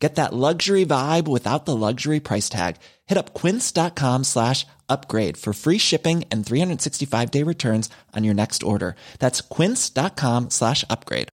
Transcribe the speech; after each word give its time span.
Get 0.00 0.14
that 0.14 0.32
luxury 0.32 0.86
vibe 0.86 1.28
without 1.28 1.66
the 1.66 1.76
luxury 1.76 2.20
price 2.20 2.48
tag. 2.48 2.76
Hit 3.06 3.18
up 3.18 3.34
quince.com 3.34 4.24
slash 4.24 4.66
upgrade 4.88 5.36
for 5.36 5.52
free 5.52 5.78
shipping 5.78 6.24
and 6.32 6.44
365 6.44 7.30
day 7.30 7.44
returns 7.44 7.90
on 8.16 8.24
your 8.24 8.34
next 8.34 8.62
order. 8.62 8.96
That's 9.18 9.42
quince.com 9.42 10.48
slash 10.48 10.84
upgrade. 10.88 11.28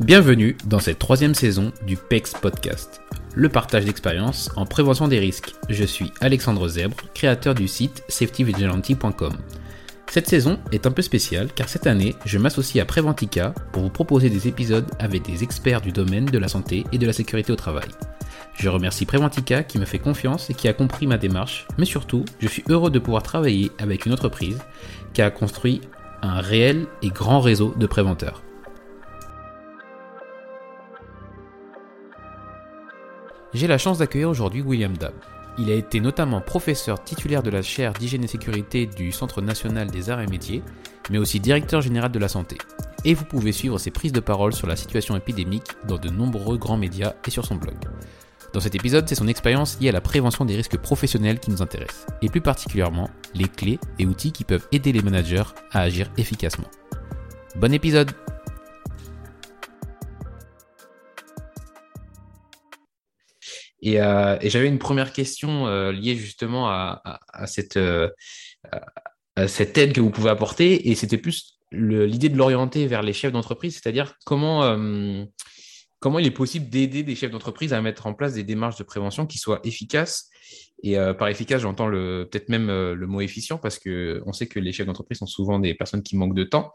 Bienvenue 0.00 0.56
dans 0.66 0.80
cette 0.80 0.98
troisième 0.98 1.34
saison 1.34 1.72
du 1.86 1.96
PEX 1.96 2.34
Podcast, 2.34 3.00
le 3.34 3.48
partage 3.48 3.84
d'expériences 3.86 4.50
en 4.56 4.66
prévention 4.66 5.08
des 5.08 5.20
risques. 5.20 5.54
Je 5.70 5.84
suis 5.84 6.12
Alexandre 6.20 6.68
Zèbre, 6.68 6.96
créateur 7.14 7.54
du 7.54 7.68
site 7.68 8.02
safetyvigilante.com. 8.08 9.38
Cette 10.14 10.28
saison 10.28 10.60
est 10.70 10.86
un 10.86 10.92
peu 10.92 11.02
spéciale 11.02 11.48
car 11.52 11.68
cette 11.68 11.88
année, 11.88 12.14
je 12.24 12.38
m'associe 12.38 12.80
à 12.80 12.86
Preventica 12.86 13.52
pour 13.72 13.82
vous 13.82 13.90
proposer 13.90 14.30
des 14.30 14.46
épisodes 14.46 14.88
avec 15.00 15.22
des 15.22 15.42
experts 15.42 15.80
du 15.80 15.90
domaine 15.90 16.26
de 16.26 16.38
la 16.38 16.46
santé 16.46 16.84
et 16.92 16.98
de 16.98 17.06
la 17.08 17.12
sécurité 17.12 17.50
au 17.50 17.56
travail. 17.56 17.88
Je 18.54 18.68
remercie 18.68 19.06
Preventica 19.06 19.64
qui 19.64 19.80
me 19.80 19.84
fait 19.84 19.98
confiance 19.98 20.50
et 20.50 20.54
qui 20.54 20.68
a 20.68 20.72
compris 20.72 21.08
ma 21.08 21.18
démarche, 21.18 21.66
mais 21.78 21.84
surtout, 21.84 22.24
je 22.38 22.46
suis 22.46 22.62
heureux 22.68 22.92
de 22.92 23.00
pouvoir 23.00 23.24
travailler 23.24 23.72
avec 23.80 24.06
une 24.06 24.12
entreprise 24.12 24.60
qui 25.14 25.20
a 25.20 25.32
construit 25.32 25.80
un 26.22 26.40
réel 26.40 26.86
et 27.02 27.08
grand 27.08 27.40
réseau 27.40 27.74
de 27.76 27.86
préventeurs. 27.88 28.44
J'ai 33.52 33.66
la 33.66 33.78
chance 33.78 33.98
d'accueillir 33.98 34.30
aujourd'hui 34.30 34.62
William 34.62 34.96
Dab. 34.96 35.14
Il 35.56 35.70
a 35.70 35.74
été 35.74 36.00
notamment 36.00 36.40
professeur 36.40 37.02
titulaire 37.04 37.42
de 37.42 37.50
la 37.50 37.62
chaire 37.62 37.92
d'hygiène 37.92 38.24
et 38.24 38.28
sécurité 38.28 38.86
du 38.86 39.12
Centre 39.12 39.40
national 39.40 39.88
des 39.88 40.10
arts 40.10 40.20
et 40.20 40.26
métiers, 40.26 40.62
mais 41.10 41.18
aussi 41.18 41.38
directeur 41.38 41.80
général 41.80 42.10
de 42.10 42.18
la 42.18 42.28
santé. 42.28 42.58
Et 43.04 43.14
vous 43.14 43.24
pouvez 43.24 43.52
suivre 43.52 43.78
ses 43.78 43.92
prises 43.92 44.12
de 44.12 44.20
parole 44.20 44.52
sur 44.52 44.66
la 44.66 44.74
situation 44.74 45.16
épidémique 45.16 45.68
dans 45.86 45.98
de 45.98 46.08
nombreux 46.08 46.58
grands 46.58 46.76
médias 46.76 47.14
et 47.26 47.30
sur 47.30 47.44
son 47.44 47.54
blog. 47.54 47.76
Dans 48.52 48.60
cet 48.60 48.74
épisode, 48.74 49.08
c'est 49.08 49.14
son 49.14 49.28
expérience 49.28 49.78
liée 49.80 49.90
à 49.90 49.92
la 49.92 50.00
prévention 50.00 50.44
des 50.44 50.56
risques 50.56 50.78
professionnels 50.78 51.38
qui 51.38 51.50
nous 51.50 51.62
intéresse, 51.62 52.06
et 52.22 52.28
plus 52.28 52.40
particulièrement 52.40 53.10
les 53.34 53.48
clés 53.48 53.78
et 53.98 54.06
outils 54.06 54.32
qui 54.32 54.44
peuvent 54.44 54.66
aider 54.72 54.92
les 54.92 55.02
managers 55.02 55.44
à 55.72 55.80
agir 55.80 56.08
efficacement. 56.16 56.68
Bon 57.56 57.72
épisode 57.72 58.10
Euh, 63.86 64.38
et, 64.40 64.50
j'avais 64.50 64.68
une 64.68 64.78
première 64.78 65.12
question 65.12 65.66
euh, 65.66 65.92
liée 65.92 66.16
justement 66.16 66.68
à, 66.68 67.18
cette, 67.46 67.76
euh, 67.76 68.08
cette 69.46 69.76
aide 69.78 69.92
que 69.92 70.00
vous 70.00 70.10
pouvez 70.10 70.30
apporter, 70.30 70.90
et 70.90 70.94
c'était 70.94 71.18
plus 71.18 71.58
l'idée 71.72 72.28
de 72.28 72.36
l'orienter 72.36 72.86
vers 72.86 73.02
les 73.02 73.12
chefs 73.12 73.32
d'entreprise, 73.32 73.74
c'est-à-dire 73.74 74.14
comment, 74.24 74.76
comment 75.98 76.18
il 76.20 76.26
est 76.26 76.30
possible 76.30 76.68
d'aider 76.68 77.02
des 77.02 77.16
chefs 77.16 77.32
d'entreprise 77.32 77.72
à 77.72 77.80
mettre 77.82 78.06
en 78.06 78.14
place 78.14 78.34
des 78.34 78.44
démarches 78.44 78.76
de 78.76 78.84
prévention 78.84 79.26
qui 79.26 79.38
soient 79.38 79.60
efficaces. 79.64 80.30
Et 80.84 80.96
par 81.18 81.26
efficace, 81.28 81.62
j'entends 81.62 81.90
peut-être 81.90 82.48
même 82.48 82.68
le 82.68 83.06
mot 83.08 83.20
efficient, 83.22 83.58
parce 83.58 83.80
qu'on 83.80 84.32
sait 84.32 84.46
que 84.46 84.60
les 84.60 84.72
chefs 84.72 84.86
d'entreprise 84.86 85.18
sont 85.18 85.26
souvent 85.26 85.58
des 85.58 85.74
personnes 85.74 86.04
qui 86.04 86.16
manquent 86.16 86.36
de 86.36 86.44
temps. 86.44 86.72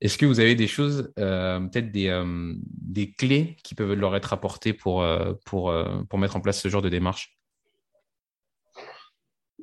Est-ce 0.00 0.16
que 0.16 0.26
vous 0.26 0.38
avez 0.38 0.54
des 0.54 0.68
choses, 0.68 1.12
euh, 1.18 1.58
peut-être 1.60 1.90
des, 1.90 2.08
euh, 2.08 2.54
des, 2.64 3.12
clés 3.12 3.56
qui 3.64 3.74
peuvent 3.74 3.94
leur 3.94 4.14
être 4.14 4.32
apportées 4.32 4.72
pour, 4.72 5.02
euh, 5.02 5.34
pour, 5.44 5.74
pour 6.08 6.18
mettre 6.18 6.36
en 6.36 6.40
place 6.40 6.60
ce 6.60 6.68
genre 6.68 6.82
de 6.82 6.88
démarche? 6.88 7.36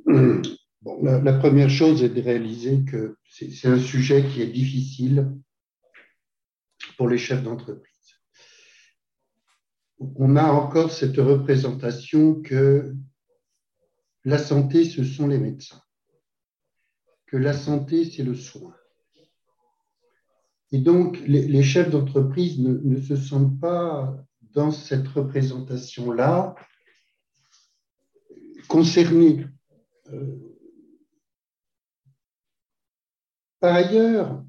La, 0.05 1.33
première 1.33 1.69
chose 1.69 2.03
est 2.03 2.09
de 2.09 2.21
réaliser 2.21 2.83
que 2.83 3.17
c'est 3.27 3.67
un 3.67 3.79
sujet 3.79 4.25
qui 4.25 4.41
est 4.41 4.47
difficile 4.47 5.31
pour 6.97 7.09
les 7.09 7.17
chefs 7.17 7.41
d'entreprise. 7.43 8.19
On 9.97 10.35
a 10.35 10.43
encore 10.43 10.91
cette 10.91 11.17
représentation 11.17 12.41
que 12.41 12.93
la 14.25 14.37
santé, 14.37 14.83
ce 14.83 15.03
sont 15.03 15.27
les 15.27 15.39
médecins, 15.39 15.81
que 17.25 17.37
la 17.37 17.53
santé, 17.53 18.05
c'est 18.05 18.23
le 18.23 18.35
soin 18.35 18.75
et 20.71 20.79
donc, 20.79 21.19
les, 21.27 21.63
chefs 21.63 21.89
d'entreprise 21.89 22.59
ne, 22.59 22.99
se 22.99 23.15
sentent 23.15 23.59
pas 23.59 24.17
dans 24.53 24.71
cette 24.71 25.07
représentation-là 25.07 26.55
concernés. 28.67 29.45
Euh, 30.11 30.37
par 33.59 33.75
ailleurs, 33.75 34.43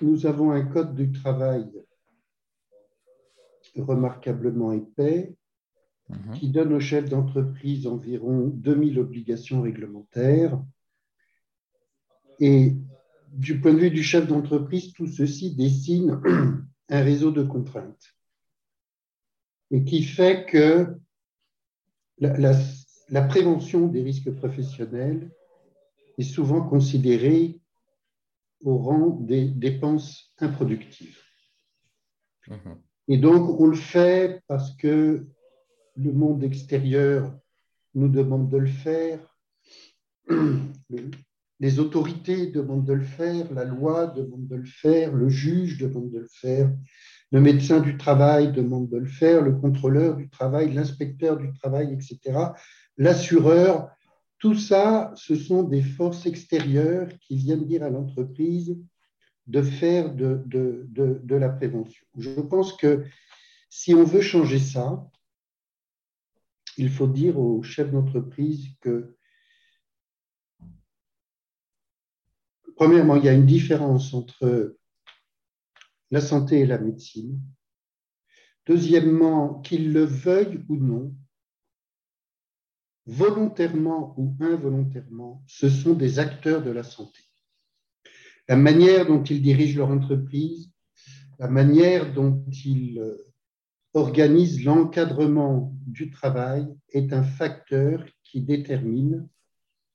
nous 0.00 0.26
avons 0.26 0.52
un 0.52 0.64
code 0.64 0.94
du 0.94 1.12
travail 1.12 1.70
remarquablement 3.76 4.72
épais 4.72 5.36
mhm. 6.08 6.34
qui 6.34 6.50
donne 6.50 6.72
aux 6.72 6.80
chefs 6.80 7.08
d'entreprise 7.08 7.86
environ 7.86 8.46
2000 8.46 9.00
obligations 9.00 9.62
réglementaires 9.62 10.62
et 12.38 12.76
du 13.34 13.60
point 13.60 13.74
de 13.74 13.80
vue 13.80 13.90
du 13.90 14.02
chef 14.02 14.26
d'entreprise, 14.26 14.92
tout 14.92 15.06
ceci 15.06 15.54
dessine 15.54 16.20
un 16.88 17.00
réseau 17.00 17.30
de 17.30 17.42
contraintes 17.42 18.14
et 19.70 19.84
qui 19.84 20.02
fait 20.02 20.46
que 20.46 20.96
la, 22.18 23.22
prévention 23.28 23.88
des 23.88 24.02
risques 24.02 24.30
professionnels 24.30 25.30
est 26.16 26.22
souvent 26.22 26.62
considérée 26.62 27.60
au 28.62 28.78
rang 28.78 29.10
des 29.20 29.46
dépenses 29.46 30.32
improductives. 30.38 31.18
Mhm. 32.48 32.78
Et 33.08 33.18
donc, 33.18 33.60
on 33.60 33.66
le 33.66 33.76
fait 33.76 34.42
parce 34.46 34.74
que 34.76 35.26
le 35.96 36.12
monde 36.12 36.44
extérieur 36.44 37.36
nous 37.94 38.08
demande 38.08 38.48
de 38.48 38.58
le 38.58 38.66
faire, 38.66 39.36
les 41.64 41.78
autorités 41.78 42.48
demandent 42.48 42.84
de 42.84 42.92
le 42.92 43.06
faire, 43.06 43.50
la 43.54 43.64
loi 43.64 44.08
demande 44.08 44.46
de 44.48 44.56
le 44.56 44.66
faire, 44.66 45.14
le 45.14 45.30
juge 45.30 45.78
demande 45.78 46.10
de 46.10 46.18
le 46.18 46.28
faire, 46.30 46.70
le 47.32 47.40
médecin 47.40 47.80
du 47.80 47.96
travail 47.96 48.52
demande 48.52 48.90
de 48.90 48.98
le 48.98 49.06
faire, 49.06 49.40
le 49.40 49.54
contrôleur 49.54 50.14
du 50.14 50.28
travail, 50.28 50.74
l'inspecteur 50.74 51.38
du 51.38 51.54
travail, 51.54 51.94
etc., 51.94 52.38
l'assureur. 52.98 53.88
Tout 54.38 54.54
ça, 54.54 55.14
ce 55.16 55.36
sont 55.36 55.62
des 55.62 55.80
forces 55.80 56.26
extérieures 56.26 57.08
qui 57.22 57.36
viennent 57.36 57.64
dire 57.64 57.82
à 57.82 57.88
l'entreprise 57.88 58.76
de 59.46 59.62
faire 59.62 60.14
de, 60.14 60.42
de, 60.44 61.34
la 61.34 61.48
prévention. 61.48 62.04
Je 62.18 62.42
pense 62.42 62.74
que 62.74 63.04
si 63.70 63.94
on 63.94 64.04
veut 64.04 64.20
changer 64.20 64.58
ça, 64.58 65.02
il 66.76 66.90
faut 66.90 67.08
dire 67.08 67.38
aux 67.38 67.62
chefs 67.62 67.90
d'entreprise 67.90 68.68
que 68.82 69.16
premièrement, 72.76 73.16
il 73.16 73.24
y 73.24 73.28
a 73.28 73.32
une 73.32 73.46
différence 73.46 74.14
entre 74.14 74.76
la 76.10 76.20
santé 76.20 76.60
et 76.60 76.66
la 76.66 76.78
médecine. 76.78 77.40
Deuxièmement, 78.66 79.60
qu'ils 79.60 79.92
le 79.92 80.04
veuillent 80.04 80.64
ou 80.68 80.76
non, 80.76 81.14
volontairement 83.06 84.14
ou 84.18 84.34
involontairement, 84.40 85.42
ce 85.46 85.68
sont 85.68 85.94
des 85.94 86.18
acteurs 86.18 86.62
de 86.62 86.70
la 86.70 86.82
santé. 86.82 87.20
La 88.48 88.56
manière 88.56 89.06
dont 89.06 89.22
ils 89.22 89.42
dirigent 89.42 89.78
leur 89.78 89.90
entreprise, 89.90 90.70
la 91.38 91.48
manière 91.48 92.12
dont 92.12 92.44
ils 92.64 93.02
organisent 93.94 94.64
l'encadrement 94.64 95.74
du 95.86 96.10
travail 96.10 96.66
est 96.90 97.12
un 97.12 97.22
facteur 97.22 98.04
qui 98.22 98.42
détermine 98.42 99.28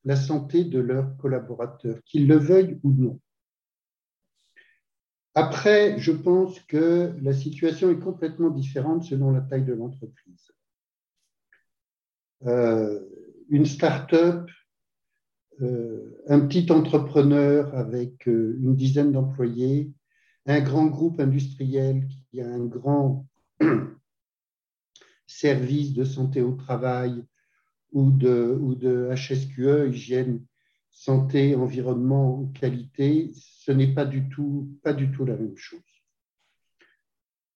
la 0.09 0.15
santé 0.15 0.63
de 0.63 0.79
leurs 0.79 1.15
collaborateurs, 1.17 1.99
qu'ils 2.03 2.27
le 2.27 2.37
veuillent 2.37 2.79
ou 2.81 2.91
non. 2.91 3.19
Après, 5.35 5.99
je 5.99 6.11
pense 6.11 6.59
que 6.61 7.13
la 7.21 7.31
situation 7.31 7.91
est 7.91 7.99
complètement 7.99 8.49
différente 8.49 9.03
selon 9.03 9.29
la 9.29 9.41
taille 9.41 9.65
de 9.65 9.73
l'entreprise. 9.73 10.51
Euh, 12.47 12.99
une 13.49 13.67
start-up, 13.67 14.49
euh, 15.61 16.19
un 16.27 16.39
petit 16.39 16.71
entrepreneur 16.71 17.75
avec 17.75 18.27
euh, 18.27 18.57
une 18.63 18.75
dizaine 18.75 19.11
d'employés, 19.11 19.93
un 20.47 20.61
grand 20.61 20.87
groupe 20.87 21.19
industriel 21.19 22.07
qui 22.31 22.41
a 22.41 22.47
un 22.47 22.65
grand 22.65 23.27
service 25.27 25.93
de 25.93 26.03
santé 26.03 26.41
au 26.41 26.53
travail 26.53 27.23
ou 27.91 28.11
de, 28.11 28.57
ou 28.59 28.75
de 28.75 29.09
HSQE, 29.13 29.89
hygiène, 29.89 30.45
santé, 30.91 31.55
environnement, 31.55 32.51
qualité, 32.53 33.31
ce 33.33 33.71
n'est 33.71 33.93
pas 33.93 34.05
du 34.05 34.29
tout, 34.29 34.77
pas 34.83 34.93
du 34.93 35.11
tout 35.11 35.25
la 35.25 35.35
même 35.35 35.57
chose. 35.57 35.81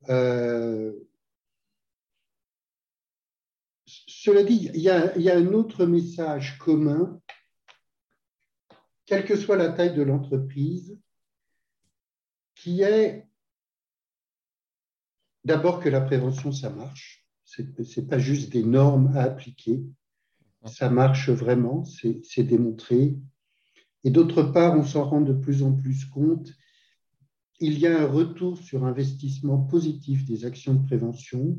Euh, 0.10 0.94
cela 3.86 4.44
dit, 4.44 4.70
il 4.74 4.82
y, 4.82 4.90
il 5.16 5.22
y, 5.22 5.30
a, 5.30 5.38
un 5.38 5.54
autre 5.54 5.86
message 5.86 6.58
commun, 6.58 7.22
quelle 9.06 9.26
que 9.26 9.36
soit 9.36 9.58
la 9.58 9.70
taille 9.70 9.96
de 9.96 10.02
l'entreprise, 10.02 10.98
qui 12.56 12.82
est 12.82 13.28
d'abord 15.44 15.80
que 15.80 15.90
la 15.90 16.02
prévention, 16.02 16.52
ça 16.52 16.70
marche. 16.70 17.26
Ce 17.44 17.62
n'est 17.62 18.08
pas 18.08 18.20
juste 18.20 18.52
des 18.52 18.64
normes 18.64 19.16
à 19.16 19.24
appliquer. 19.24 19.84
Ça 20.66 20.90
marche 20.90 21.30
vraiment, 21.30 21.84
c'est 21.84 22.44
démontré. 22.44 23.18
Et 24.04 24.12
d'autre 24.12 24.44
part, 24.44 24.78
on 24.78 24.84
s'en 24.84 25.04
rend 25.04 25.22
de 25.22 25.34
plus 25.34 25.64
en 25.64 25.74
plus 25.74 26.06
compte, 26.06 26.54
il 27.60 27.80
y 27.80 27.88
a 27.88 28.02
un 28.02 28.08
retour 28.08 28.58
sur 28.58 28.84
investissement 28.86 29.58
positif 29.58 30.26
des 30.26 30.46
actions 30.46 30.74
de 30.74 30.86
prévention, 30.86 31.58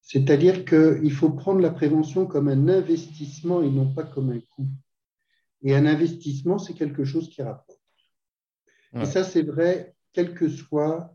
c'est-à-dire 0.00 0.64
qu'il 0.64 1.12
faut 1.12 1.30
prendre 1.30 1.60
la 1.60 1.70
prévention 1.70 2.26
comme 2.26 2.48
un 2.48 2.68
investissement 2.68 3.62
et 3.62 3.70
non 3.70 3.92
pas 3.92 4.04
comme 4.04 4.30
un 4.30 4.40
coût. 4.40 4.68
Et 5.62 5.74
un 5.74 5.86
investissement, 5.86 6.58
c'est 6.58 6.74
quelque 6.74 7.04
chose 7.04 7.28
qui 7.28 7.42
rapporte. 7.42 7.80
Et 8.94 9.04
ça, 9.04 9.24
c'est 9.24 9.42
vrai, 9.42 9.94
quelle 10.12 10.32
que 10.32 10.48
soit, 10.48 11.14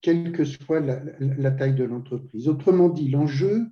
quelle 0.00 0.32
que 0.32 0.44
soit 0.44 0.80
la, 0.80 1.00
la 1.20 1.50
taille 1.52 1.76
de 1.76 1.84
l'entreprise. 1.84 2.48
Autrement 2.48 2.88
dit, 2.88 3.08
l'enjeu, 3.08 3.68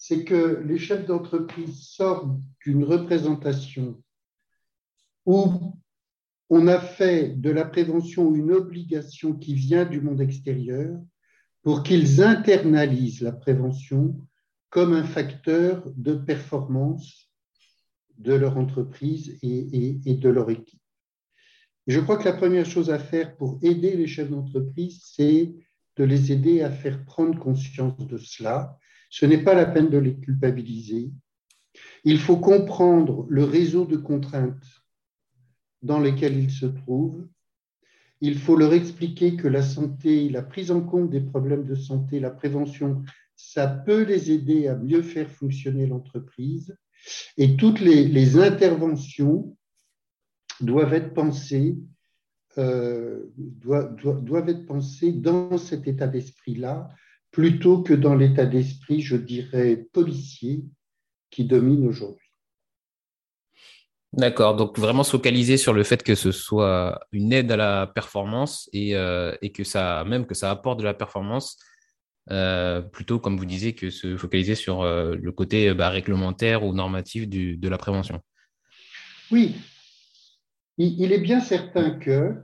c'est 0.00 0.24
que 0.24 0.62
les 0.66 0.78
chefs 0.78 1.04
d'entreprise 1.04 1.82
sortent 1.82 2.40
d'une 2.64 2.84
représentation 2.84 4.02
où 5.26 5.74
on 6.48 6.66
a 6.66 6.80
fait 6.80 7.38
de 7.38 7.50
la 7.50 7.66
prévention 7.66 8.34
une 8.34 8.50
obligation 8.50 9.34
qui 9.34 9.54
vient 9.54 9.84
du 9.84 10.00
monde 10.00 10.22
extérieur 10.22 10.98
pour 11.62 11.82
qu'ils 11.82 12.22
internalisent 12.22 13.20
la 13.20 13.32
prévention 13.32 14.18
comme 14.70 14.94
un 14.94 15.04
facteur 15.04 15.84
de 15.94 16.14
performance 16.14 17.30
de 18.16 18.32
leur 18.32 18.56
entreprise 18.56 19.38
et, 19.42 20.14
de 20.14 20.28
leur 20.30 20.48
équipe. 20.48 20.80
je 21.86 22.00
crois 22.00 22.16
que 22.16 22.24
la 22.24 22.36
première 22.36 22.66
chose 22.66 22.88
à 22.88 22.98
faire 22.98 23.36
pour 23.36 23.58
aider 23.60 23.96
les 23.96 24.06
chefs 24.06 24.30
d'entreprise, 24.30 25.02
c'est 25.04 25.52
de 25.96 26.04
les 26.04 26.32
aider 26.32 26.62
à 26.62 26.70
faire 26.70 27.04
prendre 27.04 27.38
conscience 27.38 28.06
de 28.06 28.16
cela. 28.16 28.78
Ce 29.10 29.26
n'est 29.26 29.42
pas 29.42 29.54
la 29.54 29.66
peine 29.66 29.90
de 29.90 29.98
les 29.98 30.16
culpabiliser. 30.16 31.10
Il 32.04 32.18
faut 32.18 32.38
comprendre 32.38 33.26
le 33.28 33.44
réseau 33.44 33.84
de 33.84 33.96
contraintes 33.96 34.84
dans 35.82 36.00
lesquels 36.00 36.38
ils 36.38 36.50
se 36.50 36.66
trouvent. 36.66 37.28
Il 38.20 38.38
faut 38.38 38.56
leur 38.56 38.72
expliquer 38.72 39.36
que 39.36 39.48
la 39.48 39.62
santé, 39.62 40.28
la 40.28 40.42
prise 40.42 40.70
en 40.70 40.82
compte 40.82 41.10
des 41.10 41.20
problèmes 41.20 41.64
de 41.64 41.74
santé, 41.74 42.20
la 42.20 42.30
prévention, 42.30 43.02
ça 43.34 43.66
peut 43.66 44.02
les 44.02 44.30
aider 44.30 44.68
à 44.68 44.76
mieux 44.76 45.02
faire 45.02 45.30
fonctionner 45.30 45.86
l'entreprise. 45.86 46.76
Et 47.36 47.56
toutes 47.56 47.80
les, 47.80 48.38
interventions 48.38 49.56
doivent 50.60 50.92
être 50.92 51.14
pensées 51.14 51.78
euh, 52.58 53.32
doivent, 53.36 54.48
être 54.48 54.66
pensées 54.66 55.12
dans 55.12 55.56
cet 55.56 55.86
état 55.86 56.08
d'esprit-là, 56.08 56.88
plutôt 57.30 57.82
que 57.82 57.94
dans 57.94 58.14
l'état 58.14 58.46
d'esprit, 58.46 59.00
je 59.00 59.16
dirais, 59.16 59.86
policier 59.92 60.64
qui 61.30 61.44
domine 61.44 61.86
aujourd'hui. 61.86 62.26
D'accord, 64.12 64.56
donc 64.56 64.76
vraiment 64.76 65.04
se 65.04 65.12
focaliser 65.12 65.56
sur 65.56 65.72
le 65.72 65.84
fait 65.84 66.02
que 66.02 66.16
ce 66.16 66.32
soit 66.32 67.00
une 67.12 67.32
aide 67.32 67.52
à 67.52 67.56
la 67.56 67.86
performance 67.86 68.68
et, 68.72 68.96
euh, 68.96 69.36
que 69.54 69.62
ça, 69.62 70.04
même 70.04 70.26
que 70.26 70.34
ça 70.34 70.50
apporte 70.50 70.80
de 70.80 70.84
la 70.84 70.94
performance, 70.94 71.56
euh, 72.32 72.80
plutôt 72.80 73.20
comme 73.20 73.36
vous 73.36 73.44
disiez 73.44 73.72
que 73.74 73.88
se 73.88 74.16
focaliser 74.16 74.56
sur 74.56 74.82
euh, 74.82 75.14
le 75.14 75.30
côté 75.30 75.72
bah, 75.74 75.90
réglementaire 75.90 76.64
ou 76.64 76.72
normatif 76.72 77.28
de 77.28 77.68
la 77.68 77.78
prévention. 77.78 78.20
Oui, 79.30 79.54
il, 80.76 81.12
est 81.12 81.20
bien 81.20 81.40
certain 81.40 81.90
que 81.90 82.34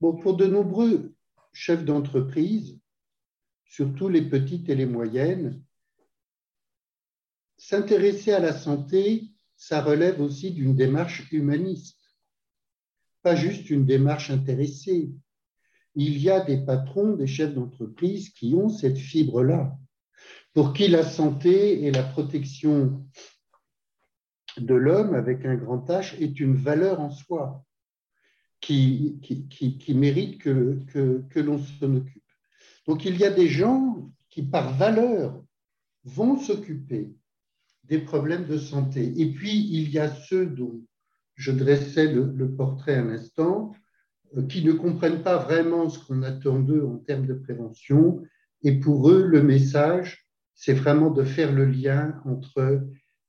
bon, 0.00 0.16
pour 0.16 0.36
de 0.38 0.46
nombreux 0.46 1.12
chefs 1.52 1.84
d'entreprise, 1.84 2.78
surtout 3.76 4.08
les 4.08 4.22
petites 4.22 4.70
et 4.70 4.74
les 4.74 4.86
moyennes, 4.86 5.62
s'intéresser 7.58 8.32
à 8.32 8.40
la 8.40 8.54
santé 8.54 9.34
ça 9.58 9.82
relève 9.82 10.20
aussi 10.22 10.50
d'une 10.50 10.74
démarche 10.74 11.30
humaniste, 11.30 12.00
pas 13.22 13.36
juste 13.36 13.68
une 13.68 13.84
démarche 13.84 14.30
intéressée. 14.30 15.10
Il 15.94 16.16
y 16.18 16.30
a 16.30 16.40
des 16.40 16.64
patrons, 16.64 17.16
des 17.16 17.26
chefs 17.26 17.54
d'entreprise 17.54 18.30
qui 18.30 18.54
ont 18.54 18.70
cette 18.70 18.98
fibre-là, 18.98 19.76
pour 20.54 20.72
qui 20.72 20.88
la 20.88 21.02
santé 21.02 21.84
et 21.84 21.90
la 21.90 22.02
protection 22.02 23.06
de 24.56 24.74
l'homme 24.74 25.14
avec 25.14 25.44
un 25.44 25.56
grand 25.56 25.86
H 25.88 26.18
est 26.22 26.40
une 26.40 26.56
valeur 26.56 27.00
en 27.00 27.10
soi 27.10 27.62
qui, 28.60 29.20
mérite 29.88 30.38
que 30.38 31.40
l'on 31.40 31.58
s'en 31.58 31.96
occupe. 31.96 32.25
Donc 32.86 33.04
il 33.04 33.16
y 33.16 33.24
a 33.24 33.30
des 33.30 33.48
gens 33.48 34.10
qui, 34.30 34.42
par 34.42 34.76
valeur, 34.76 35.42
vont 36.04 36.38
s'occuper 36.38 37.10
des 37.84 37.98
problèmes 37.98 38.46
de 38.46 38.58
santé. 38.58 39.12
Et 39.16 39.32
puis, 39.32 39.68
il 39.70 39.90
y 39.90 39.98
a 39.98 40.08
ceux 40.08 40.46
dont 40.46 40.80
je 41.34 41.52
dressais 41.52 42.12
le, 42.12 42.54
portrait 42.54 42.96
un 42.96 43.10
instant, 43.10 43.72
euh, 44.36 44.42
qui 44.46 44.64
ne 44.64 44.72
comprennent 44.72 45.22
pas 45.22 45.36
vraiment 45.36 45.88
ce 45.88 45.98
qu'on 45.98 46.22
attend 46.22 46.58
d'eux 46.58 46.84
en 46.84 46.96
termes 46.98 47.26
de 47.26 47.34
prévention. 47.34 48.22
Et 48.62 48.80
pour 48.80 49.10
eux, 49.10 49.26
le 49.26 49.42
message, 49.42 50.26
c'est 50.54 50.72
vraiment 50.72 51.10
de 51.10 51.22
faire 51.24 51.52
le 51.52 51.66
lien 51.66 52.20
entre 52.24 52.80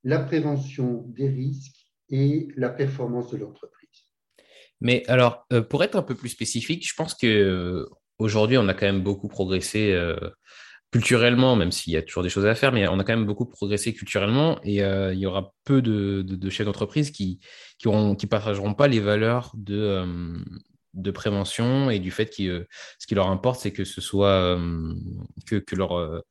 la 0.04 0.20
prévention 0.20 1.04
des 1.10 1.28
risques 1.28 1.76
et 2.10 2.48
la 2.56 2.70
performance 2.70 3.30
de 3.32 3.38
l'entreprise. 3.38 3.78
Mais 4.80 5.04
alors, 5.08 5.46
euh, 5.52 5.62
pour 5.62 5.84
être 5.84 5.96
un 5.96 6.04
peu 6.04 6.16
plus 6.16 6.30
spécifique, 6.30 6.88
je 6.88 6.94
pense 6.96 7.14
que 7.14 7.28
euh, 7.28 7.90
aujourd'hui, 8.20 8.58
on 8.58 8.68
a 8.68 8.74
quand 8.74 8.86
même 8.86 9.04
beaucoup 9.04 9.28
progressé 9.28 9.94
culturellement, 10.92 11.56
même 11.56 11.72
s'il 11.72 11.94
y 11.94 11.98
a 11.98 12.02
toujours 12.02 12.24
des 12.24 12.30
choses 12.30 12.46
à 12.46 12.56
faire, 12.56 12.72
mais 12.72 12.88
on 12.88 13.00
a 13.00 13.04
quand 13.04 13.16
même 13.16 13.26
beaucoup 13.26 13.46
progressé 13.46 13.94
culturellement 13.94 14.60
et 14.64 14.82
euh, 14.84 15.14
il 15.14 15.20
y 15.20 15.26
aura 15.26 15.54
peu 15.66 15.82
de, 15.82 16.22
de, 16.22 16.50
chefs 16.50 16.66
d'entreprise 16.66 17.12
qui 17.12 17.40
qui, 17.78 17.88
auront, 17.88 18.16
qui 18.16 18.26
partageront 18.26 18.74
pas 18.74 18.88
les 18.88 19.02
valeurs 19.02 19.52
de, 19.56 19.78
euh, 19.78 20.38
de 20.94 21.12
prévention 21.12 21.90
et 21.90 22.00
du 22.00 22.10
fait 22.10 22.28
que 22.28 22.44
euh, 22.44 22.68
ce 23.00 23.06
qui 23.06 23.16
leur 23.16 23.30
importe, 23.30 23.60
c'est 23.60 23.74
que 23.74 23.84
ce 23.84 24.00
soit 24.00 24.58
que, 25.46 25.58
que 25.58 25.76
leur, 25.76 26.24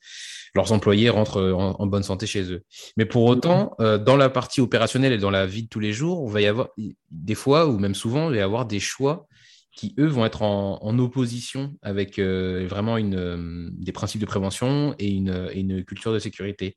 leurs 0.55 0.73
employés 0.73 1.11
rentrent 1.11 1.53
en, 1.53 1.87
bonne 1.87 2.03
santé 2.03 2.27
chez 2.27 2.51
eux. 2.51 2.63
Mais 2.97 3.05
pour 3.05 3.25
autant, 3.25 3.77
dans 3.79 4.17
la 4.17 4.31
partie 4.31 4.63
opérationnelle 4.63 5.13
et 5.13 5.19
dans 5.19 5.31
la 5.31 5.47
vie 5.47 5.65
de 5.65 5.69
tous 5.69 5.81
les 5.81 5.93
jours, 5.93 6.25
il 6.27 6.33
va 6.33 6.41
y 6.41 6.47
avoir 6.47 6.69
des 7.11 7.35
fois 7.35 7.67
ou 7.67 7.79
même 7.79 7.95
souvent, 7.95 8.29
il 8.29 8.33
va 8.33 8.39
y 8.39 8.41
avoir 8.41 8.67
des 8.67 8.81
choix 8.81 9.29
qui, 9.77 9.95
eux, 9.99 10.07
vont 10.07 10.25
être 10.25 10.43
en, 10.43 10.99
opposition 10.99 11.75
avec 11.83 12.19
euh, 12.19 12.67
vraiment 12.67 12.97
une, 12.97 13.15
euh, 13.15 13.69
des 13.73 13.93
principes 13.93 14.23
de 14.23 14.27
prévention 14.27 14.95
et 14.99 15.11
une, 15.11 15.51
une 15.55 15.85
culture 15.85 16.15
de 16.15 16.19
sécurité. 16.19 16.77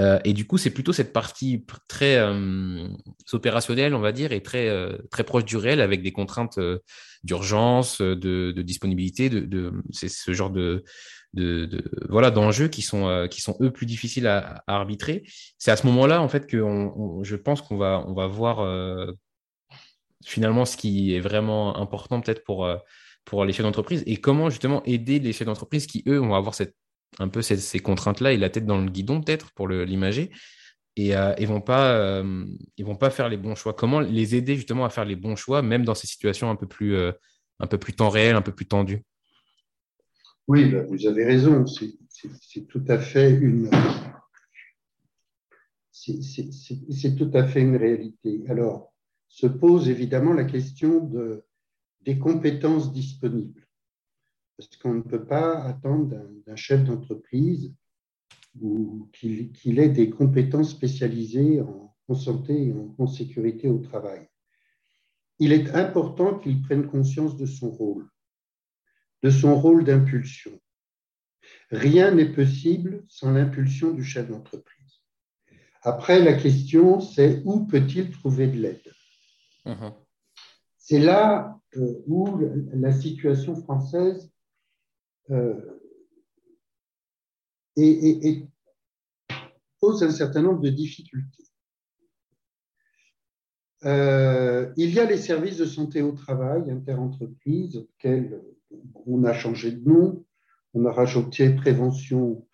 Euh, 0.00 0.18
et 0.24 0.32
du 0.32 0.44
coup, 0.44 0.58
c'est 0.58 0.70
plutôt 0.70 0.92
cette 0.92 1.12
partie 1.12 1.64
très 1.86 2.20
opérationnelle, 3.32 3.94
on 3.94 4.00
va 4.00 4.10
dire, 4.10 4.32
et 4.32 4.42
très, 4.42 4.68
très 5.10 5.22
proche 5.22 5.44
du 5.44 5.56
réel, 5.56 5.80
avec 5.80 6.02
des 6.02 6.10
contraintes 6.10 6.58
d'urgence, 7.22 8.00
de, 8.00 8.52
disponibilité. 8.62 9.30
De, 9.30 9.72
c'est 9.92 10.08
ce 10.08 10.32
genre 10.32 10.50
de, 10.50 10.82
voilà 12.08 12.32
d'enjeux 12.32 12.66
qui 12.66 12.82
sont 12.82 13.28
qui 13.30 13.40
sont 13.40 13.56
eux 13.60 13.70
plus 13.70 13.86
difficiles 13.86 14.26
à, 14.26 14.64
arbitrer. 14.66 15.22
C'est 15.58 15.70
à 15.70 15.76
ce 15.76 15.86
moment-là 15.86 16.20
en 16.20 16.28
fait 16.28 16.48
que 16.48 16.58
je 17.22 17.36
pense 17.36 17.62
qu'on 17.62 17.76
va 17.76 18.04
on 18.08 18.14
va 18.14 18.26
voir 18.26 18.58
finalement 20.24 20.64
ce 20.64 20.76
qui 20.76 21.14
est 21.14 21.20
vraiment 21.20 21.76
important 21.76 22.20
peut-être 22.20 22.44
pour, 22.44 22.64
euh, 22.64 22.76
pour 23.24 23.44
les 23.44 23.52
chefs 23.52 23.64
d'entreprise 23.64 24.02
et 24.06 24.16
comment 24.16 24.50
justement 24.50 24.82
aider 24.84 25.18
les 25.18 25.32
chefs 25.32 25.46
d'entreprise 25.46 25.86
qui, 25.86 26.02
eux, 26.06 26.18
vont 26.18 26.34
avoir 26.34 26.54
cette, 26.54 26.76
un 27.18 27.28
peu 27.28 27.42
ces, 27.42 27.80
contraintes-là 27.80 28.32
et 28.32 28.36
la 28.36 28.50
tête 28.50 28.66
dans 28.66 28.80
le 28.80 28.90
guidon 28.90 29.20
peut-être 29.20 29.52
pour 29.52 29.68
l'imager 29.68 30.30
et 30.96 31.16
euh, 31.16 31.34
ils 31.38 31.46
vont 31.46 31.60
pas 31.60 31.92
euh, 31.94 32.44
vont 32.80 32.96
pas 32.96 33.10
faire 33.10 33.28
les 33.28 33.36
bons 33.36 33.54
choix. 33.54 33.72
Comment 33.72 34.00
les 34.00 34.34
aider 34.34 34.56
justement 34.56 34.84
à 34.84 34.90
faire 34.90 35.04
les 35.04 35.16
bons 35.16 35.36
choix 35.36 35.62
même 35.62 35.84
dans 35.84 35.94
ces 35.94 36.06
situations 36.06 36.50
un 36.50 36.56
peu 36.56 36.66
plus 36.66 36.96
un 36.96 37.66
peu 37.66 37.78
plus 37.78 37.94
temps 37.94 38.08
réel, 38.08 38.36
un 38.36 38.42
peu 38.42 38.52
plus 38.52 38.66
tendues? 38.66 39.02
Oui, 40.48 40.64
bah, 40.64 40.82
vous 40.88 41.06
avez 41.06 41.24
raison. 41.24 41.64
C'est 41.66 42.66
tout 42.66 42.84
à 42.88 42.98
fait 42.98 43.30
une 43.30 43.70
c'est 45.92 47.14
tout 47.16 47.30
à 47.34 47.46
fait 47.46 47.60
une 47.60 47.76
réalité. 47.76 48.42
Alors, 48.48 48.89
se 49.30 49.46
pose 49.46 49.88
évidemment 49.88 50.34
la 50.34 50.44
question 50.44 51.04
de, 51.06 51.44
des 52.02 52.18
compétences 52.18 52.92
disponibles. 52.92 53.66
Parce 54.56 54.76
qu'on 54.76 54.94
ne 54.94 55.02
peut 55.02 55.24
pas 55.24 55.62
attendre 55.62 56.14
d'un 56.46 56.56
chef 56.56 56.84
d'entreprise 56.84 57.72
qu'il 59.12 59.78
ait 59.78 59.88
des 59.88 60.10
compétences 60.10 60.72
spécialisées 60.72 61.62
en, 61.62 62.14
santé 62.14 62.66
et 62.66 62.74
en, 62.98 63.06
sécurité 63.06 63.68
au 63.68 63.78
travail. 63.78 64.28
Il 65.38 65.52
est 65.52 65.70
important 65.70 66.36
qu'il 66.36 66.60
prenne 66.60 66.88
conscience 66.88 67.36
de 67.36 67.46
son 67.46 67.70
rôle, 67.70 68.10
de 69.22 69.30
son 69.30 69.58
rôle 69.58 69.84
d'impulsion. 69.84 70.60
Rien 71.70 72.10
n'est 72.10 72.32
possible 72.32 73.04
sans 73.08 73.30
l'impulsion 73.30 73.92
du 73.92 74.02
chef 74.02 74.28
d'entreprise. 74.28 75.04
Après, 75.82 76.22
la 76.22 76.34
question, 76.34 77.00
c'est 77.00 77.42
où 77.44 77.64
peut-il 77.64 78.10
trouver 78.10 78.48
de 78.48 78.58
l'aide? 78.60 78.92
Uh-huh. 79.66 79.94
C'est 80.76 80.98
là 80.98 81.60
euh, 81.76 82.02
où 82.06 82.38
la 82.72 82.92
situation 82.92 83.54
française 83.54 84.32
euh, 85.30 85.54
pose 89.78 90.02
un 90.02 90.10
certain 90.10 90.42
nombre 90.42 90.60
de 90.60 90.70
difficultés. 90.70 91.44
Euh, 93.84 94.72
il 94.76 94.92
y 94.92 94.98
a 94.98 95.04
les 95.04 95.16
services 95.16 95.58
de 95.58 95.64
santé 95.64 96.02
au 96.02 96.12
travail 96.12 96.70
interentreprises 96.70 97.76
auxquels 97.76 98.42
on 99.06 99.22
a 99.24 99.32
changé 99.32 99.70
de 99.70 99.88
nom, 99.88 100.24
on 100.74 100.84
a 100.86 100.92
rajouté 100.92 101.50
prévention 101.50 102.46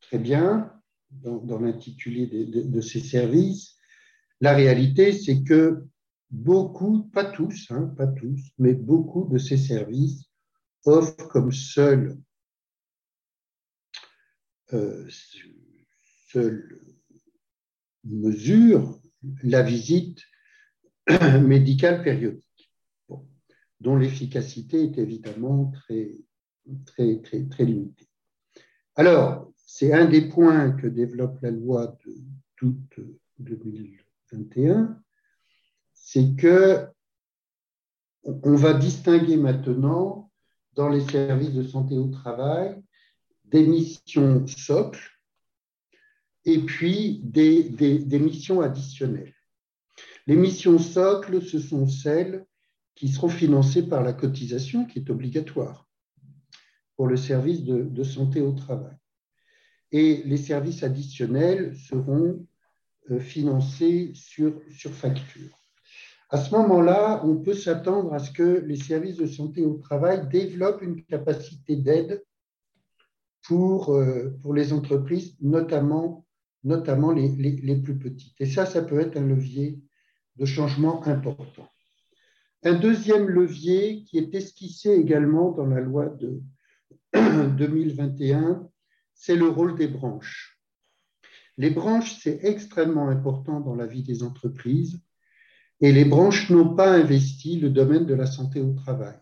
très 0.00 0.18
bien 0.18 0.72
dans, 1.10 1.58
l'intitulé 1.60 2.26
de, 2.26 2.80
ces 2.80 3.00
services. 3.00 3.76
La 4.42 4.54
réalité, 4.56 5.12
c'est 5.12 5.44
que 5.44 5.84
beaucoup, 6.28 7.04
pas 7.04 7.24
tous, 7.24 7.70
hein, 7.70 7.94
pas 7.96 8.08
tous, 8.08 8.40
mais 8.58 8.74
beaucoup 8.74 9.28
de 9.32 9.38
ces 9.38 9.56
services 9.56 10.24
offrent 10.84 11.28
comme 11.28 11.52
euh, 14.72 15.08
seule 16.26 16.80
mesure 18.02 19.00
la 19.44 19.62
visite 19.62 20.20
médicale 21.40 22.02
périodique, 22.02 22.72
dont 23.78 23.94
l'efficacité 23.94 24.82
est 24.82 24.98
évidemment 24.98 25.70
très, 25.70 26.16
limitée. 27.60 28.08
Alors, 28.96 29.52
c'est 29.54 29.92
un 29.92 30.06
des 30.06 30.28
points 30.28 30.72
que 30.72 30.88
développe 30.88 31.40
la 31.42 31.52
loi 31.52 31.96
de 32.04 32.16
toute 32.56 32.98
2000 33.38 34.01
c'est 35.94 36.36
que 36.36 36.86
on 38.24 38.54
va 38.54 38.74
distinguer 38.74 39.36
maintenant 39.36 40.30
dans 40.74 40.88
les 40.88 41.00
services 41.00 41.52
de 41.52 41.62
santé 41.62 41.98
au 41.98 42.08
travail 42.08 42.82
des 43.44 43.66
missions 43.66 44.46
socles 44.46 45.10
et 46.44 46.58
puis 46.58 47.20
des, 47.24 47.70
missions 48.18 48.60
additionnelles. 48.60 49.34
Les 50.26 50.36
missions 50.36 50.78
socles, 50.78 51.42
ce 51.42 51.58
sont 51.58 51.86
celles 51.86 52.46
qui 52.94 53.08
seront 53.08 53.28
financées 53.28 53.88
par 53.88 54.02
la 54.02 54.12
cotisation 54.12 54.86
qui 54.86 55.00
est 55.00 55.10
obligatoire 55.10 55.88
pour 56.96 57.06
le 57.06 57.16
service 57.16 57.64
de 57.64 58.04
santé 58.04 58.40
au 58.40 58.52
travail. 58.52 58.96
Et 59.90 60.22
les 60.24 60.36
services 60.38 60.82
additionnels 60.82 61.76
seront 61.76 62.46
financés 63.20 64.12
sur, 64.14 64.60
sur 64.70 64.90
facture. 64.92 65.50
À 66.32 66.38
ce 66.38 66.50
moment-là, 66.54 67.20
on 67.26 67.36
peut 67.36 67.52
s'attendre 67.52 68.14
à 68.14 68.18
ce 68.18 68.32
que 68.32 68.64
les 68.66 68.76
services 68.76 69.18
de 69.18 69.26
santé 69.26 69.66
au 69.66 69.74
travail 69.74 70.28
développent 70.28 70.80
une 70.80 71.04
capacité 71.04 71.76
d'aide 71.76 72.24
pour, 73.46 73.94
euh, 73.94 74.30
pour 74.40 74.54
les 74.54 74.72
entreprises, 74.72 75.36
notamment, 75.42 76.26
notamment 76.64 77.12
les, 77.12 77.28
les, 77.28 77.76
plus 77.76 77.98
petites. 77.98 78.40
Et 78.40 78.46
ça, 78.46 78.64
ça 78.64 78.80
peut 78.80 78.98
être 78.98 79.18
un 79.18 79.26
levier 79.26 79.78
de 80.36 80.46
changement 80.46 81.06
important. 81.06 81.68
Un 82.62 82.74
deuxième 82.74 83.28
levier 83.28 84.04
qui 84.04 84.16
est 84.16 84.34
esquissé 84.34 84.92
également 84.92 85.50
dans 85.50 85.66
la 85.66 85.80
loi 85.80 86.06
de 86.06 86.40
2021, 87.12 88.66
c'est 89.12 89.36
le 89.36 89.48
rôle 89.48 89.76
des 89.76 89.88
branches. 89.88 90.51
Les 91.58 91.70
branches, 91.70 92.18
c'est 92.20 92.40
extrêmement 92.44 93.08
important 93.08 93.60
dans 93.60 93.74
la 93.74 93.86
vie 93.86 94.02
des 94.02 94.22
entreprises 94.22 95.00
et 95.80 95.92
les 95.92 96.04
branches 96.04 96.48
n'ont 96.50 96.74
pas 96.74 96.92
investi 96.92 97.58
le 97.58 97.68
domaine 97.68 98.06
de 98.06 98.14
la 98.14 98.26
santé 98.26 98.60
au 98.60 98.72
travail. 98.72 99.16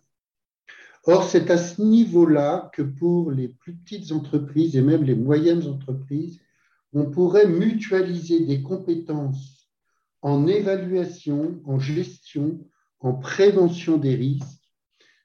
Or, 1.04 1.24
c'est 1.24 1.50
à 1.50 1.56
ce 1.56 1.80
niveau-là 1.80 2.70
que 2.74 2.82
pour 2.82 3.30
les 3.30 3.48
plus 3.48 3.74
petites 3.74 4.12
entreprises 4.12 4.76
et 4.76 4.82
même 4.82 5.02
les 5.02 5.14
moyennes 5.14 5.66
entreprises, 5.66 6.40
on 6.92 7.10
pourrait 7.10 7.48
mutualiser 7.48 8.40
des 8.44 8.62
compétences 8.62 9.70
en 10.22 10.46
évaluation, 10.46 11.62
en 11.64 11.78
gestion, 11.78 12.60
en 13.00 13.14
prévention 13.14 13.96
des 13.96 14.14
risques. 14.14 14.70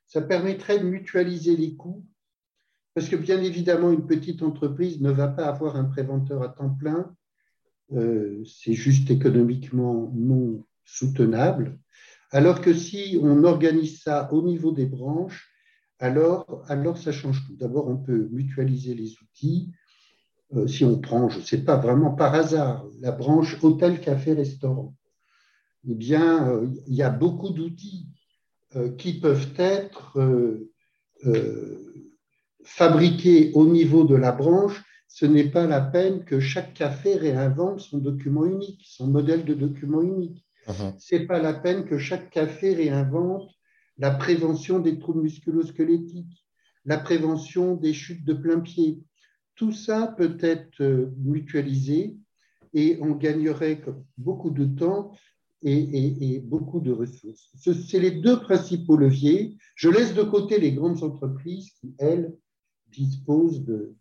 Ça 0.08 0.22
permettrait 0.22 0.80
de 0.80 0.86
mutualiser 0.86 1.58
les 1.58 1.76
coûts, 1.76 2.06
parce 2.96 3.10
que 3.10 3.18
bien 3.18 3.42
évidemment, 3.44 3.92
une 3.92 4.08
petite 4.08 4.42
entreprise 4.42 5.02
ne 5.02 5.12
va 5.12 5.28
pas 5.28 5.48
avoir 5.48 5.76
un 5.76 5.84
préventeur 5.84 6.42
à 6.42 6.50
temps 6.50 6.70
plein. 6.70 7.14
Euh, 7.92 8.42
c'est 8.46 8.74
juste 8.74 9.12
économiquement 9.12 10.12
non 10.16 10.64
soutenable. 10.86 11.78
Alors 12.32 12.62
que 12.62 12.74
si 12.74 13.20
on 13.22 13.44
organise 13.44 14.02
ça 14.02 14.32
au 14.32 14.42
niveau 14.42 14.72
des 14.72 14.86
branches, 14.86 15.52
alors, 16.00 16.64
alors 16.68 16.98
ça 16.98 17.12
change 17.12 17.46
tout. 17.46 17.56
D'abord, 17.58 17.90
on 17.90 17.98
peut 17.98 18.30
mutualiser 18.32 18.96
les 18.96 19.12
outils. 19.22 19.72
Euh, 20.54 20.66
si 20.66 20.86
on 20.86 21.00
prend, 21.00 21.28
je 21.28 21.40
ne 21.40 21.44
sais 21.44 21.66
pas, 21.66 21.76
vraiment 21.76 22.12
par 22.12 22.34
hasard, 22.34 22.88
la 23.02 23.12
branche 23.12 23.62
hôtel, 23.62 24.00
café, 24.00 24.32
restaurant, 24.32 24.96
eh 25.86 25.96
bien, 25.96 26.48
euh, 26.50 26.68
il 26.88 26.96
y 26.96 27.04
a 27.04 27.10
beaucoup 27.10 27.50
d'outils 27.50 28.08
qui 28.98 29.22
peuvent 29.22 29.54
être 29.58 30.20
fabriqués 32.66 33.52
au 33.54 33.66
niveau 33.66 34.04
de 34.04 34.16
la 34.16 34.32
branche. 34.32 34.84
Ce 35.08 35.26
n'est 35.26 35.50
pas 35.50 35.66
la 35.66 35.80
peine 35.80 36.26
que 36.26 36.42
chaque 36.42 36.74
café 36.74 37.16
réinvente 37.16 37.80
son 37.80 38.00
document 38.00 38.46
unique, 38.46 38.82
son 38.86 39.08
modèle 39.08 39.46
de 39.46 39.54
document 39.54 40.02
unique. 40.02 40.46
Uh-huh. 40.68 40.94
Ce 41.00 41.16
n'est 41.16 41.26
pas 41.26 41.40
la 41.40 41.54
peine 41.54 41.86
que 41.86 41.98
chaque 41.98 42.30
café 42.32 42.74
réinvente 42.74 43.50
la 43.98 44.12
prévention 44.12 44.80
des 44.80 45.00
troubles 45.00 45.22
musculo-squelettiques, 45.22 46.46
la 46.84 46.98
prévention 46.98 47.76
des 47.76 47.94
chutes 47.94 48.26
de 48.26 48.34
plein 48.34 48.60
pied. 48.60 49.00
Tout 49.56 49.72
ça 49.72 50.14
peut 50.18 50.38
être 50.42 50.82
euh, 50.82 51.14
mutualisé 51.18 52.18
et 52.74 52.98
on 53.02 53.12
gagnerait 53.12 53.82
beaucoup 54.18 54.50
de 54.50 54.66
temps 54.66 55.14
et, 55.64 56.42
beaucoup 56.46 56.80
de 56.80 56.92
ressources. 56.92 57.50
C'est 57.56 58.00
les 58.00 58.12
deux 58.12 58.40
principaux 58.40 58.98
leviers. 58.98 59.58
Je 59.76 59.90
laisse 59.90 60.14
de 60.14 60.22
côté 60.22 60.60
les 60.60 60.74
grandes 60.74 61.02
entreprises 61.02 61.72
qui, 61.80 61.96
elles, 61.98 62.36
disposent 62.96 63.64
de, 63.64 63.96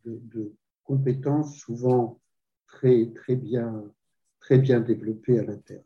compétences 0.84 1.56
souvent 1.56 2.20
très, 2.66 3.06
très, 3.14 3.36
bien, 3.36 3.84
très 4.40 4.58
bien 4.58 4.80
développées 4.80 5.38
à 5.38 5.44
l'interne. 5.44 5.84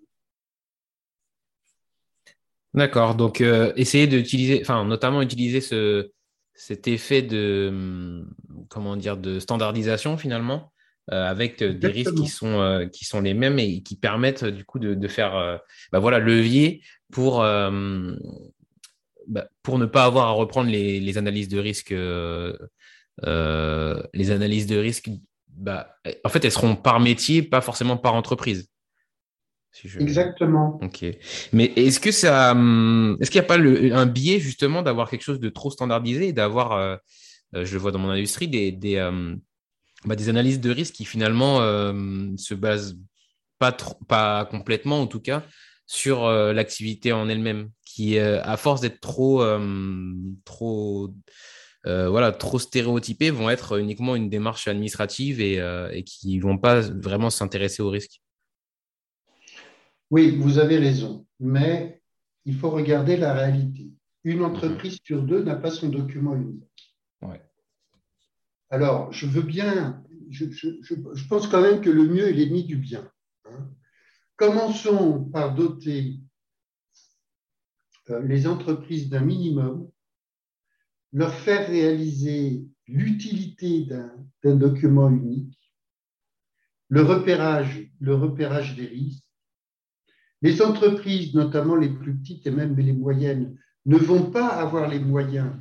D'accord. 2.74 3.14
Donc, 3.14 3.40
euh, 3.40 3.72
essayer 3.76 4.06
d'utiliser, 4.06 4.60
enfin, 4.60 4.84
notamment 4.84 5.22
utiliser 5.22 5.60
ce, 5.60 6.10
cet 6.54 6.88
effet 6.88 7.22
de, 7.22 7.68
hum, 7.70 8.34
comment 8.68 8.96
dire, 8.96 9.16
de 9.16 9.40
standardisation 9.40 10.18
finalement, 10.18 10.72
euh, 11.10 11.24
avec 11.24 11.62
euh, 11.62 11.72
des 11.72 11.88
risques 11.88 12.14
qui 12.14 12.28
sont, 12.28 12.88
qui 12.92 13.04
sont 13.04 13.20
les 13.20 13.34
mêmes 13.34 13.58
et 13.58 13.82
qui 13.82 13.96
permettent 13.96 14.44
du 14.44 14.64
coup 14.64 14.78
de, 14.78 15.08
faire, 15.08 15.60
bah, 15.92 15.98
voilà, 15.98 16.18
levier 16.18 16.82
pour, 17.10 17.38
bah, 17.38 17.70
pour 19.62 19.78
ne 19.78 19.86
pas 19.86 20.04
avoir 20.04 20.28
à 20.28 20.32
reprendre 20.32 20.70
les, 20.70 21.18
analyses 21.18 21.48
de 21.48 21.58
risque, 21.58 21.94
les 23.22 24.30
analyses 24.30 24.66
de 24.66 24.76
risque. 24.76 25.10
Bah, 25.48 25.96
en 26.24 26.28
fait, 26.28 26.44
elles 26.44 26.52
seront 26.52 26.76
par 26.76 27.00
métier, 27.00 27.42
pas 27.42 27.60
forcément 27.60 27.96
par 27.96 28.14
entreprise. 28.14 28.68
Exactement. 29.98 30.78
Ok. 30.82 31.04
Mais 31.52 31.72
est-ce 31.76 32.00
que 32.00 32.10
ça, 32.10 32.52
hum, 32.52 33.16
est-ce 33.20 33.30
qu'il 33.30 33.40
n'y 33.40 33.44
a 33.44 33.48
pas 33.48 33.58
un 33.58 34.06
biais 34.06 34.40
justement 34.40 34.82
d'avoir 34.82 35.10
quelque 35.10 35.22
chose 35.22 35.40
de 35.40 35.48
trop 35.48 35.70
standardisé 35.70 36.28
et 36.28 36.32
d'avoir, 36.32 36.72
euh, 36.72 36.96
euh, 37.54 37.64
je 37.64 37.72
le 37.74 37.78
vois 37.78 37.92
dans 37.92 37.98
mon 37.98 38.10
industrie, 38.10 38.48
des, 38.48 38.72
des, 38.72 38.98
hum, 39.00 39.40
bah, 40.04 40.16
des 40.16 40.28
analyses 40.28 40.60
de 40.60 40.70
risque 40.70 40.94
qui 40.94 41.04
finalement 41.04 41.58
hum, 41.58 42.36
se 42.38 42.54
basent 42.54 42.98
pas 43.58 43.72
trop, 43.72 43.96
pas 44.06 44.44
complètement 44.46 45.00
en 45.00 45.06
tout 45.06 45.20
cas 45.20 45.44
sur 45.86 46.24
euh, 46.24 46.52
l'activité 46.52 47.12
en 47.12 47.28
elle-même, 47.28 47.70
qui 47.84 48.18
à 48.18 48.56
force 48.56 48.80
d'être 48.80 49.00
trop, 49.00 49.42
trop, 50.44 51.14
voilà, 51.88 52.32
trop 52.32 52.58
stéréotypées, 52.58 53.30
vont 53.30 53.50
être 53.50 53.78
uniquement 53.78 54.14
une 54.14 54.28
démarche 54.28 54.68
administrative 54.68 55.40
et, 55.40 55.56
et 55.92 56.04
qui 56.04 56.38
vont 56.38 56.58
pas 56.58 56.80
vraiment 56.80 57.30
s'intéresser 57.30 57.82
au 57.82 57.90
risque. 57.90 58.20
Oui, 60.10 60.36
vous 60.36 60.58
avez 60.58 60.78
raison, 60.78 61.26
mais 61.40 62.00
il 62.44 62.54
faut 62.54 62.70
regarder 62.70 63.16
la 63.16 63.34
réalité. 63.34 63.90
Une 64.24 64.42
entreprise 64.42 64.98
sur 65.04 65.22
deux 65.22 65.42
n'a 65.42 65.56
pas 65.56 65.70
son 65.70 65.88
document 65.88 66.34
unique. 66.34 66.64
Alors, 68.70 69.10
je 69.12 69.26
veux 69.26 69.40
bien 69.40 70.02
je, 70.30 71.28
pense 71.28 71.46
quand 71.48 71.60
même 71.60 71.80
que 71.80 71.90
le 71.90 72.04
mieux 72.04 72.28
est 72.28 72.32
l'ennemi 72.32 72.64
du 72.64 72.76
bien. 72.76 73.10
Hein. 73.46 73.68
Commençons 74.36 75.24
par 75.24 75.54
doter 75.54 76.20
euh, 78.10 78.22
les 78.22 78.46
entreprises 78.46 79.08
d'un 79.08 79.20
minimum, 79.20 79.90
leur 81.12 81.34
faire 81.34 81.68
réaliser 81.68 82.64
l'utilité 82.86 83.86
d'un 84.42 84.56
document 84.56 85.10
unique, 85.10 85.56
le 86.88 87.02
repérage, 87.02 87.90
le 88.00 88.14
repérage 88.14 88.76
des 88.76 88.86
risques. 88.86 89.24
Les 90.40 90.62
entreprises, 90.62 91.34
notamment 91.34 91.76
les 91.76 91.88
plus 91.88 92.16
petites 92.16 92.46
et 92.46 92.50
même 92.50 92.76
les 92.76 92.92
moyennes, 92.92 93.58
ne 93.86 93.96
vont 93.96 94.30
pas 94.30 94.48
avoir 94.48 94.88
les 94.88 95.00
moyens 95.00 95.52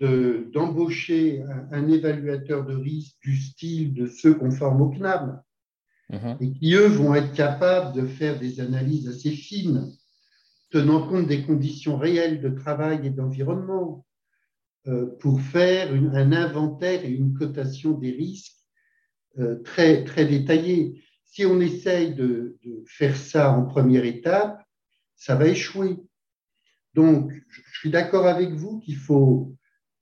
d'embaucher 0.00 1.42
un, 1.70 1.88
évaluateur 1.88 2.64
de 2.64 2.74
risque 2.74 3.16
du 3.22 3.36
style 3.36 3.92
de 3.92 4.06
ceux 4.06 4.32
qu'on 4.34 4.50
forme 4.50 4.80
au 4.80 4.90
CNAM, 4.90 5.42
mhm. 6.08 6.36
et 6.40 6.52
qui, 6.52 6.74
eux, 6.74 6.86
vont 6.86 7.14
être 7.14 7.34
capables 7.34 7.94
de 7.94 8.06
faire 8.06 8.38
des 8.38 8.60
analyses 8.60 9.08
assez 9.08 9.30
fines, 9.30 9.92
tenant 10.70 11.06
compte 11.06 11.26
des 11.26 11.42
conditions 11.42 11.98
réelles 11.98 12.40
de 12.40 12.48
travail 12.48 13.06
et 13.06 13.10
d'environnement, 13.10 14.06
pour 15.20 15.40
faire 15.40 15.92
un 15.92 16.32
inventaire 16.32 17.04
et 17.04 17.10
une 17.10 17.34
cotation 17.34 17.92
des 17.92 18.10
risques 18.10 18.60
euh, 19.38 19.62
très, 19.62 20.02
très 20.02 20.24
détaillé. 20.26 21.04
Si 21.24 21.46
on 21.46 21.60
essaye 21.60 22.14
de, 22.14 22.58
faire 22.86 23.16
ça 23.16 23.52
en 23.52 23.64
première 23.64 24.04
étape, 24.04 24.60
ça 25.14 25.36
va 25.36 25.46
échouer. 25.46 25.98
Donc, 26.94 27.30
je 27.48 27.78
suis 27.78 27.90
d'accord 27.90 28.26
avec 28.26 28.50
vous 28.50 28.80
qu'il 28.80 28.96
faut 28.96 29.54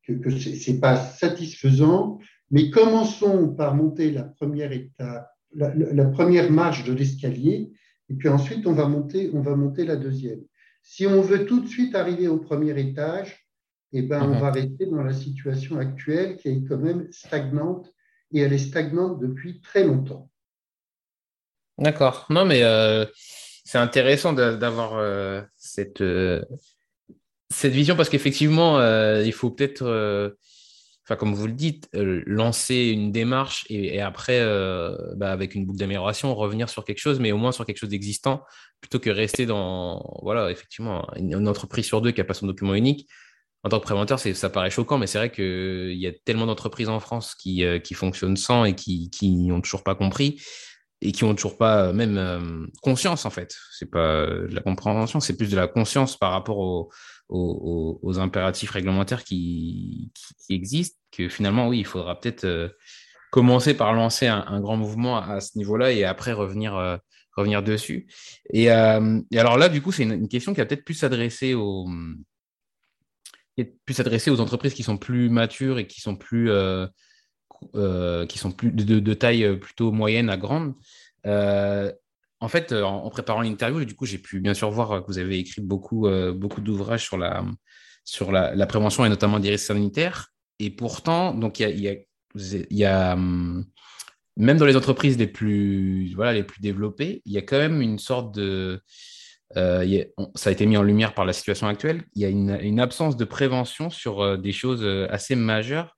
que, 0.07 0.31
ce 0.31 0.71
n'est 0.71 0.81
pas 0.81 0.97
satisfaisant, 0.97 2.19
mais 2.51 2.71
commençons 2.71 3.55
par 3.55 3.75
monter 3.75 4.11
la 4.11 4.23
première 4.23 4.73
étape, 4.73 5.29
la, 5.55 6.07
première 6.07 6.51
marche 6.51 6.85
de 6.85 6.95
l'escalier, 6.95 7.71
et 8.09 8.15
puis 8.15 8.31
ensuite 8.31 8.67
on 8.67 8.73
va 8.73 8.89
monter, 8.89 9.31
on 9.35 9.43
va 9.43 9.55
monter 9.55 9.85
la 9.85 9.97
deuxième. 9.97 10.41
Si 10.83 11.07
on 11.07 11.21
veut 11.21 11.45
tout 11.45 11.61
de 11.61 11.69
suite 11.69 11.95
arriver 11.95 12.29
au 12.29 12.39
premier 12.39 12.81
étage, 12.81 13.48
eh 13.93 14.03
ben, 14.03 14.23
on 14.23 14.35
mhm. 14.35 14.41
va 14.41 14.51
rester 14.51 14.87
dans 14.87 15.03
la 15.03 15.15
situation 15.15 15.79
actuelle 15.79 16.37
qui 16.37 16.49
est 16.49 16.65
quand 16.69 16.79
même 16.79 17.11
stagnante 17.11 17.93
et 18.33 18.41
elle 18.41 18.53
est 18.53 18.59
stagnante 18.59 19.21
depuis 19.21 19.61
très 19.61 19.85
longtemps. 19.85 20.31
D'accord. 21.79 22.27
Non, 22.29 22.45
mais 22.45 22.63
euh, 22.63 23.07
c'est 23.65 23.79
intéressant 23.79 24.33
d'avoir 24.33 24.97
euh, 24.97 25.41
cette, 25.57 26.01
euh, 26.01 26.45
cette 27.51 27.73
vision 27.73 27.97
parce 27.97 28.09
qu'effectivement, 28.09 28.81
il 29.21 29.33
faut 29.33 29.51
peut-être, 29.51 29.85
enfin, 31.05 31.17
comme 31.17 31.35
vous 31.35 31.47
le 31.47 31.53
dites, 31.53 31.89
lancer 31.95 32.89
une 32.89 33.13
démarche 33.13 33.65
et, 33.71 34.01
après, 34.01 34.45
bah, 35.17 35.33
avec 35.33 35.55
une 35.55 35.65
boucle 35.65 35.79
d'amélioration, 35.79 36.35
revenir 36.35 36.69
sur 36.69 36.85
quelque 36.85 36.99
chose, 36.99 37.21
mais 37.21 37.33
au 37.33 37.39
moins 37.39 37.53
sur 37.53 37.65
quelque 37.65 37.79
chose 37.79 37.91
d'existant, 37.91 38.43
plutôt 38.81 38.99
que 38.99 39.09
rester 39.09 39.47
dans, 39.47 40.19
voilà, 40.23 40.51
effectivement, 40.51 41.09
une 41.17 41.49
entreprise 41.49 41.87
sur 41.87 42.03
deux 42.03 42.11
qui 42.11 42.21
n'a 42.21 42.25
pas 42.25 42.35
son 42.35 42.47
document 42.47 42.75
unique 42.75 43.09
en 43.65 43.69
tant 43.69 43.81
que 43.81 43.85
préventeur, 43.85 44.21
ça 44.21 44.51
paraît 44.51 44.71
choquant, 44.71 44.99
mais 44.99 45.07
c'est 45.07 45.19
vrai 45.19 45.33
qu'il 45.33 45.99
y 45.99 46.07
a 46.07 46.13
tellement 46.25 46.47
d'entreprises 46.47 46.89
en 46.89 47.01
France 47.01 47.35
qui, 47.35 47.65
euh, 47.65 47.81
fonctionnent 47.93 48.37
sans 48.37 48.65
et 48.65 48.75
qui 48.75 49.11
n'ont 49.23 49.61
toujours 49.61 49.83
pas 49.83 49.95
compris 49.95 50.41
et 51.01 51.13
qui 51.13 51.25
n'ont 51.25 51.35
toujours 51.35 51.59
pas 51.59 51.89
euh, 51.89 51.93
même 51.93 52.19
euh, 52.19 52.67
conscience, 52.83 53.25
en 53.25 53.31
fait. 53.31 53.57
C'est 53.73 53.91
pas 53.91 54.27
de 54.27 54.55
la 54.55 54.61
compréhension, 54.61 55.21
c'est 55.21 55.37
plus 55.37 55.51
de 55.51 55.57
la 55.57 55.67
conscience 55.67 56.17
par 56.17 56.33
rapport 56.33 56.59
aux, 56.59 56.91
impératifs 58.19 58.71
réglementaires 58.71 59.25
qui, 59.25 60.11
existent, 60.49 60.99
que 61.13 61.29
finalement, 61.29 61.69
oui, 61.69 61.81
il 61.81 61.87
faudra 61.87 62.19
peut-être 62.19 62.75
commencer 63.31 63.75
par 63.75 63.93
lancer 63.93 64.27
un, 64.27 64.61
grand 64.61 64.77
mouvement 64.77 65.19
à, 65.19 65.41
ce 65.41 65.59
niveau-là 65.59 65.93
et 65.93 66.05
après 66.05 66.33
revenir, 66.33 66.99
revenir 67.37 67.63
dessus. 67.63 68.09
Et, 68.51 68.71
alors 68.71 69.59
là, 69.59 69.69
du 69.69 69.83
coup, 69.83 69.93
c'est 69.93 70.05
une, 70.05 70.13
une, 70.13 70.29
question 70.29 70.55
qui 70.55 70.61
va 70.61 70.67
peut-être 70.67 70.87
plus 70.87 70.95
s'adresser 70.95 71.53
aux 71.53 71.87
plus 73.65 73.95
s'adresser 73.95 74.31
aux 74.31 74.41
entreprises 74.41 74.75
qui 74.75 74.83
sont 74.83 74.97
plus 74.97 75.29
matures 75.29 75.79
et 75.79 75.87
qui 75.87 76.01
sont 76.01 76.17
plus, 76.17 76.51
euh, 76.51 76.87
euh, 77.75 78.27
qui 78.27 78.39
sont 78.39 78.53
plus 78.53 78.71
de, 78.73 79.15
taille 79.15 79.59
plutôt 79.59 79.93
moyenne 79.93 80.31
à 80.31 80.37
grande. 80.37 80.75
Euh, 81.27 81.93
en 82.41 82.49
fait, 82.49 82.73
en, 82.73 83.09
préparant 83.11 83.41
l'interview, 83.41 83.85
du 83.85 83.95
coup, 83.95 84.07
j'ai 84.07 84.19
pu 84.19 84.41
bien 84.41 84.55
sûr 84.55 84.71
voir 84.71 85.03
que 85.03 85.07
vous 85.09 85.19
avez 85.19 85.39
écrit 85.39 85.61
beaucoup, 85.61 86.09
beaucoup 86.35 86.61
d'ouvrages 86.61 87.05
sur, 87.05 87.19
la, 87.19 87.45
sur 88.05 88.31
la, 88.31 88.67
prévention 88.67 89.05
et 89.05 89.09
notamment 89.09 89.41
des 89.41 89.51
risques 89.51 89.67
sanitaires. 89.67 90.29
Et 90.61 90.71
pourtant, 90.71 91.35
donc 91.35 91.59
il 91.59 91.81
y 91.81 91.89
a, 91.89 91.95
y 92.71 92.85
a 92.85 93.13
hum, 93.15 93.65
même 94.39 94.57
dans 94.57 94.67
les 94.67 94.77
entreprises 94.77 95.19
les 95.19 95.27
plus, 95.27 96.15
voilà, 96.15 96.33
les 96.33 96.45
plus 96.45 96.61
développées, 96.61 97.23
il 97.27 97.33
y 97.33 97.39
a 97.39 97.43
quand 97.43 97.59
même 97.59 97.83
une 97.83 97.99
sorte 97.99 98.33
de 98.35 98.81
euh, 99.57 100.05
ça 100.35 100.51
a 100.51 100.53
été 100.53 100.67
mis 100.67 100.77
en 100.77 100.83
lumière 100.83 101.15
par 101.15 101.25
la 101.25 101.33
situation 101.33 101.69
actuelle, 101.69 102.05
il 102.15 102.23
y 102.23 102.25
a 102.25 102.29
une, 102.29 102.81
absence 102.81 103.17
de 103.17 103.25
prévention 103.25 103.89
sur 103.89 104.21
euh, 104.21 104.37
des 104.37 104.53
choses 104.53 104.83
euh, 104.85 105.07
assez 105.11 105.37
majeures 105.37 105.97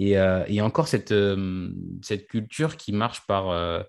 et, 0.00 0.12
et 0.46 0.60
encore 0.60 0.86
cette, 0.86 1.12
culture 2.28 2.76
qui 2.76 2.92
marche 2.92 3.26
par, 3.26 3.84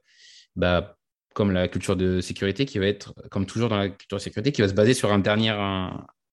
bah, 0.56 0.98
comme 1.36 1.52
la 1.52 1.68
culture 1.68 1.96
de 1.96 2.20
sécurité, 2.20 2.66
qui 2.66 2.80
va 2.80 2.88
être, 2.88 3.14
comme 3.30 3.46
toujours 3.46 3.70
dans 3.70 3.78
la 3.78 3.90
culture 3.90 4.18
de 4.18 4.24
sécurité, 4.24 4.52
qui 4.52 4.64
va 4.64 4.68
se 4.68 4.74
baser 4.74 4.96
sur 4.96 5.14
un 5.14 5.20
dernier 5.20 5.56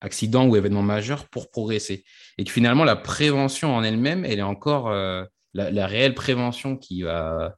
accident 0.00 0.46
ou 0.46 0.56
événement 0.56 0.80
majeur 0.80 1.28
pour 1.28 1.50
progresser. 1.50 2.04
Et 2.38 2.44
que 2.44 2.50
finalement, 2.50 2.84
la 2.84 2.96
prévention 2.96 3.76
en 3.76 3.82
elle-même, 3.82 4.24
elle 4.24 4.38
est 4.38 4.42
encore 4.42 4.90
la, 5.52 5.86
réelle 5.86 6.14
prévention 6.14 6.78
qui 6.78 7.02
va 7.02 7.52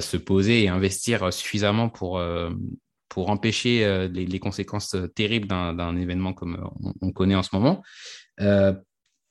se 0.00 0.16
poser 0.16 0.62
et 0.62 0.68
investir 0.68 1.32
suffisamment 1.32 1.88
pour, 1.88 2.20
pour 3.16 3.30
empêcher 3.30 3.82
euh, 3.82 4.08
les, 4.08 4.38
conséquences 4.38 4.94
euh, 4.94 5.06
terribles 5.06 5.48
d'un 5.48 5.96
événement 5.96 6.34
comme 6.34 6.56
euh, 6.56 6.90
on, 7.00 7.12
connaît 7.12 7.34
en 7.34 7.42
ce 7.42 7.48
moment. 7.56 7.82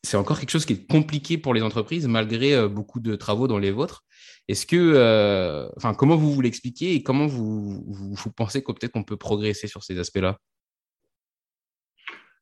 c'est 0.01 0.17
encore 0.17 0.39
quelque 0.39 0.49
chose 0.49 0.65
qui 0.65 0.73
est 0.73 0.87
compliqué 0.87 1.37
pour 1.37 1.53
les 1.53 1.61
entreprises 1.61 2.07
malgré 2.07 2.67
beaucoup 2.67 2.99
de 2.99 3.15
travaux 3.15 3.47
dans 3.47 3.59
les 3.59 3.69
vôtres. 3.69 4.03
Est-ce 4.47 4.65
que, 4.65 5.69
enfin, 5.77 5.93
comment 5.93 6.15
vous 6.15 6.33
vous 6.33 6.41
l'expliquez 6.41 6.95
et 6.95 7.03
comment 7.03 7.27
vous, 7.27 7.83
vous, 7.85 8.31
pensez 8.31 8.63
que 8.63 8.71
peut-être 8.71 8.93
qu'on 8.93 9.03
peut 9.03 9.17
progresser 9.17 9.67
sur 9.67 9.83
ces 9.83 9.99
aspects-là? 9.99 10.39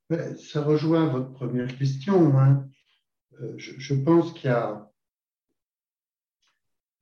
Ben, 0.09 0.37
Ça 0.37 0.61
rejoint 0.63 1.07
votre 1.07 1.33
première 1.33 1.77
question. 1.77 2.39
Hein. 2.39 2.69
Je, 3.57 3.95
pense 3.95 4.31
qu'il 4.31 4.49
y 4.49 4.53
a, 4.53 4.89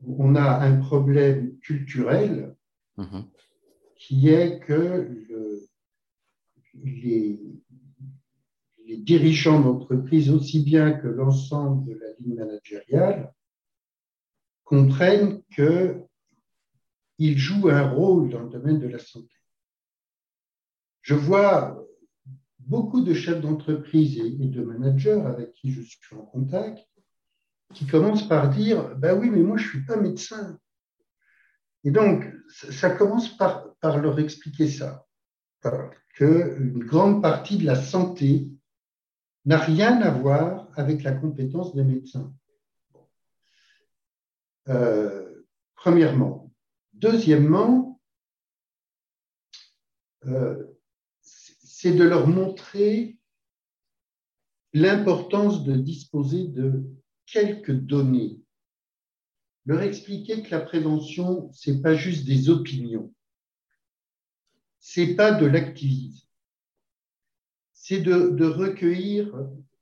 on 0.03 0.33
a 0.35 0.65
un 0.65 0.77
problème 0.77 1.59
culturel 1.59 2.55
mmh 2.97 3.21
qui 4.01 4.29
est 4.29 4.59
que 4.61 5.07
les, 6.73 7.39
dirigeants 8.97 9.61
d'entreprise, 9.61 10.31
aussi 10.31 10.63
bien 10.63 10.93
que 10.93 11.07
l'ensemble 11.07 11.87
de 11.87 11.93
la 11.99 12.07
ligne 12.19 12.35
managériale, 12.35 13.31
comprennent 14.63 15.43
qu'ils 15.53 17.37
jouent 17.37 17.69
un 17.69 17.89
rôle 17.89 18.29
dans 18.29 18.41
le 18.41 18.49
domaine 18.49 18.79
de 18.79 18.87
la 18.87 18.99
santé. 18.99 19.33
Je 21.01 21.13
vois 21.13 21.85
beaucoup 22.59 23.01
de 23.01 23.13
chefs 23.13 23.41
d'entreprise 23.41 24.17
et 24.17 24.31
de 24.31 24.63
managers 24.63 25.21
avec 25.21 25.53
qui 25.53 25.71
je 25.71 25.81
suis 25.81 26.15
en 26.15 26.25
contact 26.25 26.79
qui 27.73 27.85
commencent 27.85 28.27
par 28.27 28.49
dire 28.49 28.95
Ben 28.97 29.17
oui, 29.17 29.29
mais 29.29 29.43
moi 29.43 29.57
je 29.57 29.65
ne 29.65 29.69
suis 29.69 29.85
pas 29.85 29.97
médecin. 29.97 30.59
Et 31.83 31.91
donc, 31.91 32.25
ça 32.49 32.89
commence 32.91 33.35
par, 33.37 33.75
leur 33.83 34.19
expliquer 34.19 34.69
ça, 34.69 35.07
qu'une 36.15 36.79
grande 36.79 37.21
partie 37.21 37.57
de 37.57 37.65
la 37.65 37.75
santé 37.75 38.49
n'a 39.45 39.57
rien 39.57 40.01
à 40.01 40.11
voir 40.11 40.69
avec 40.75 41.03
la 41.03 41.13
compétence 41.13 41.73
des 41.75 41.83
médecins. 41.83 42.31
Euh, 44.67 45.43
premièrement. 45.75 46.53
Deuxièmement, 46.93 47.99
euh, 50.27 50.63
c'est 51.21 51.93
de 51.93 52.03
leur 52.03 52.27
montrer 52.27 53.17
l'importance 54.73 55.63
de 55.63 55.75
disposer 55.75 56.47
de 56.47 56.83
quelques 57.25 57.71
données 57.71 58.39
leur 59.71 59.83
expliquer 59.83 60.43
que 60.43 60.51
la 60.51 60.59
prévention, 60.59 61.49
ce 61.53 61.71
n'est 61.71 61.81
pas 61.81 61.95
juste 61.95 62.25
des 62.25 62.49
opinions, 62.49 63.13
ce 64.79 65.01
n'est 65.01 65.15
pas 65.15 65.31
de 65.31 65.45
l'activisme, 65.45 66.27
c'est 67.71 68.01
de, 68.01 68.45
recueillir 68.45 69.33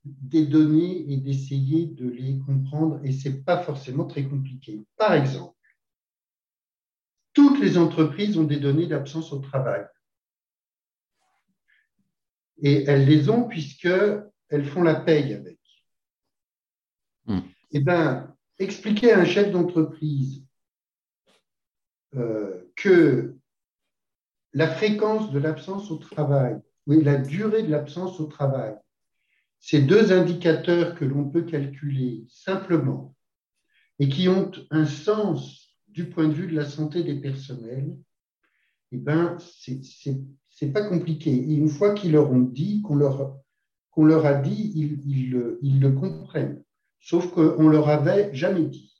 des 0.04 0.46
données 0.46 1.12
et 1.12 1.16
d'essayer 1.16 1.86
de 1.86 2.08
les 2.08 2.38
comprendre, 2.38 3.00
et 3.04 3.12
ce 3.12 3.28
n'est 3.28 3.42
pas 3.42 3.62
forcément 3.62 4.04
très 4.04 4.24
compliqué. 4.24 4.80
Par 4.96 5.12
exemple, 5.12 5.56
toutes 7.32 7.58
les 7.58 7.76
entreprises 7.76 8.38
ont 8.38 8.44
des 8.44 8.60
données 8.60 8.86
d'absence 8.86 9.32
au 9.32 9.40
travail. 9.40 9.84
Et 12.62 12.84
elles 12.84 13.06
les 13.06 13.28
ont 13.28 13.48
puisqu'elles 13.48 14.64
font 14.66 14.82
la 14.82 14.94
paye 14.94 15.34
avec. 15.34 15.58
Hmm. 17.26 17.40
Eh 17.72 17.80
bien, 17.80 18.29
expliquer 18.60 19.12
à 19.12 19.20
un 19.20 19.24
chef 19.24 19.50
d'entreprise 19.50 20.44
euh, 22.14 22.70
que 22.76 23.34
la 24.52 24.68
fréquence 24.68 25.32
de 25.32 25.38
l'absence 25.38 25.90
au 25.90 25.96
travail, 25.96 26.60
oui, 26.86 27.02
la 27.02 27.16
durée 27.16 27.62
de 27.62 27.70
l'absence 27.70 28.20
au 28.20 28.26
travail, 28.26 28.76
ces 29.58 29.80
deux 29.80 30.12
indicateurs 30.12 30.94
que 30.94 31.04
l'on 31.04 31.28
peut 31.28 31.42
calculer 31.42 32.24
simplement 32.28 33.14
et 33.98 34.08
qui 34.08 34.28
ont 34.28 34.50
un 34.70 34.86
sens 34.86 35.76
du 35.88 36.08
point 36.08 36.28
de 36.28 36.34
vue 36.34 36.46
de 36.46 36.56
la 36.56 36.64
santé 36.64 37.02
des 37.02 37.16
personnels, 37.20 37.96
eh 38.92 38.96
ben, 38.96 39.36
c'est 39.38 40.72
pas 40.72 40.88
compliqué. 40.88 41.32
Une 41.32 41.68
fois 41.68 41.94
qu'ils 41.94 42.12
leur 42.12 42.30
ont 42.30 42.40
dit, 42.40 42.82
qu'on 42.82 42.96
leur, 42.96 44.26
a 44.26 44.34
dit, 44.34 44.72
ils 44.74 45.80
le 45.80 45.92
comprennent. 45.92 46.62
Sauf 47.00 47.30
qu'on 47.30 47.68
leur 47.68 47.88
avait 47.88 48.32
jamais 48.34 48.64
dit. 48.64 48.94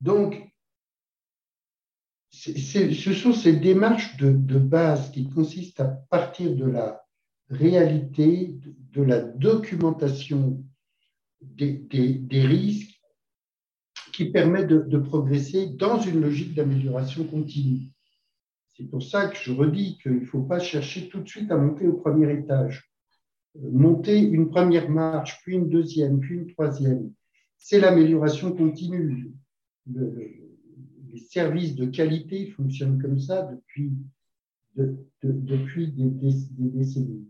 Donc, 0.00 0.52
ce 2.30 3.12
sont 3.12 3.32
ces 3.32 3.56
démarches 3.56 4.16
de, 4.16 4.58
base 4.58 5.10
qui 5.12 5.28
consistent 5.28 5.80
à 5.80 5.88
partir 5.88 6.54
de 6.54 6.64
la 6.64 7.02
réalité, 7.48 8.58
de, 8.92 9.02
la 9.02 9.20
documentation 9.20 10.64
des, 11.40 11.86
risques 12.32 13.00
qui 14.12 14.30
permettent 14.30 14.68
de 14.68 14.98
progresser 14.98 15.68
dans 15.68 16.00
une 16.00 16.20
logique 16.20 16.54
d'amélioration 16.54 17.24
continue. 17.24 17.92
C'est 18.74 18.84
pour 18.84 19.02
ça 19.02 19.28
que 19.28 19.36
je 19.36 19.52
redis 19.52 19.98
qu'il 19.98 20.20
ne 20.20 20.24
faut 20.24 20.42
pas 20.42 20.58
chercher 20.58 21.08
tout 21.08 21.20
de 21.20 21.28
suite 21.28 21.50
à 21.50 21.56
monter 21.56 21.86
au 21.86 21.94
premier 21.94 22.32
étage. 22.32 22.91
Monter 23.54 24.18
une 24.18 24.48
première 24.48 24.88
marche, 24.88 25.40
puis 25.42 25.56
une 25.56 25.68
deuxième, 25.68 26.20
puis 26.20 26.36
une 26.36 26.46
troisième, 26.46 27.12
c'est 27.58 27.80
l'amélioration 27.80 28.52
continue. 28.56 29.32
Le, 29.90 30.42
les 31.12 31.20
services 31.20 31.74
de 31.74 31.86
qualité 31.86 32.46
fonctionnent 32.46 33.00
comme 33.00 33.18
ça 33.18 33.42
depuis, 33.42 33.92
de, 34.76 34.96
de, 35.22 35.32
depuis 35.32 35.92
des, 35.92 36.08
des, 36.08 36.32
des, 36.50 36.70
décennies. 36.70 37.28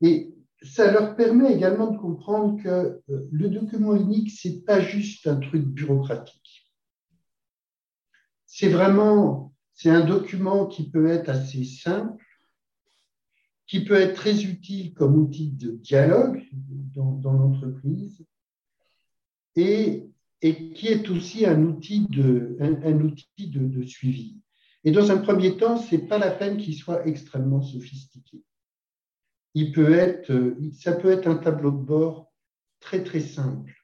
Et 0.00 0.34
ça 0.62 0.90
leur 0.90 1.16
permet 1.16 1.52
également 1.52 1.90
de 1.90 1.98
comprendre 1.98 2.62
que 2.62 2.68
euh, 3.10 3.28
le 3.30 3.48
document 3.48 3.94
unique, 3.94 4.30
c'est 4.30 4.64
pas 4.64 4.80
juste 4.80 5.26
un 5.26 5.36
truc 5.36 5.64
bureaucratique. 5.64 6.72
C'est 8.46 8.68
vraiment, 8.68 9.52
c'est 9.74 9.90
un 9.90 10.04
document 10.04 10.66
qui 10.66 10.90
peut 10.90 11.08
être 11.08 11.28
assez 11.28 11.64
simple, 11.64 12.24
qui 13.68 13.84
peut 13.84 14.00
être 14.00 14.14
très 14.14 14.44
utile 14.44 14.94
comme 14.94 15.16
outil 15.16 15.50
de 15.50 15.72
dialogue 15.72 16.42
dans, 16.94 17.32
l'entreprise 17.32 18.24
et 19.54 20.10
qui 20.42 20.88
est 20.88 21.08
aussi 21.10 21.44
un 21.44 21.62
outil 21.64 22.06
de, 22.08 22.56
un, 22.60 23.00
outil 23.00 23.48
de, 23.50 23.82
suivi. 23.82 24.40
Et 24.84 24.90
dans 24.90 25.10
un 25.10 25.18
premier 25.18 25.56
temps, 25.56 25.76
ce 25.76 25.94
n'est 25.94 26.06
pas 26.06 26.18
la 26.18 26.30
peine 26.30 26.56
qu'il 26.56 26.76
soit 26.76 27.06
extrêmement 27.06 27.60
sophistiqué. 27.60 28.42
Il 29.54 29.72
peut 29.72 29.92
être, 29.92 30.56
ça 30.72 30.92
peut 30.92 31.10
être 31.10 31.26
un 31.26 31.36
tableau 31.36 31.70
de 31.70 31.84
bord 31.84 32.32
très 32.80 33.04
très 33.04 33.20
simple. 33.20 33.74